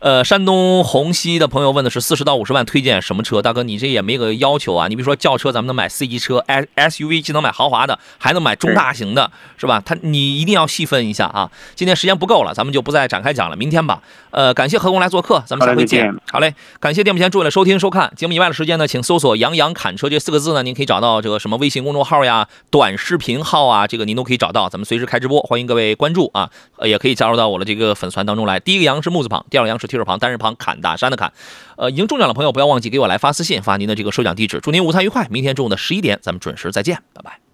[0.00, 3.40] 呃，山东虹西的朋友问的是四十到五十万推荐什么车？
[3.40, 4.88] 大哥，你这也没个要求啊。
[4.88, 9.82] 你比如说轿车，咱们能买 C 级车，S SUV 既能买豪华的，还能买中大型的，是吧？
[9.84, 11.50] 他你一定要细分一下啊。
[11.74, 14.02] 今天时间不够了，咱们就不再展开讲了，明天吧。
[14.30, 16.22] 呃，感谢何工来做客，咱们下回见好嘞再见。
[16.32, 18.12] 好嘞，感谢电幕前诸位的收听收看。
[18.16, 24.68] 节目以外的时间呢，请搜索“杨洋侃车”这四个字呢，您可以找到这个什么微信公众号呀、短视频号啊，这个您都可以找到。
[24.68, 28.58] 咱们随时开直播，欢迎各位关注啊，呃，也可以加入到我的这个粉丝团当中来。
[28.58, 31.32] 第一个杨是木字旁，第二个杨是提手旁，单人旁，侃大山的侃。
[31.76, 34.60] 呃，已经中奖的朋友不要忘记给我来发私信，发您的这个收奖地址。
[34.60, 37.44] 祝您午餐愉快，明天中午的十一点咱们准时再见，拜拜。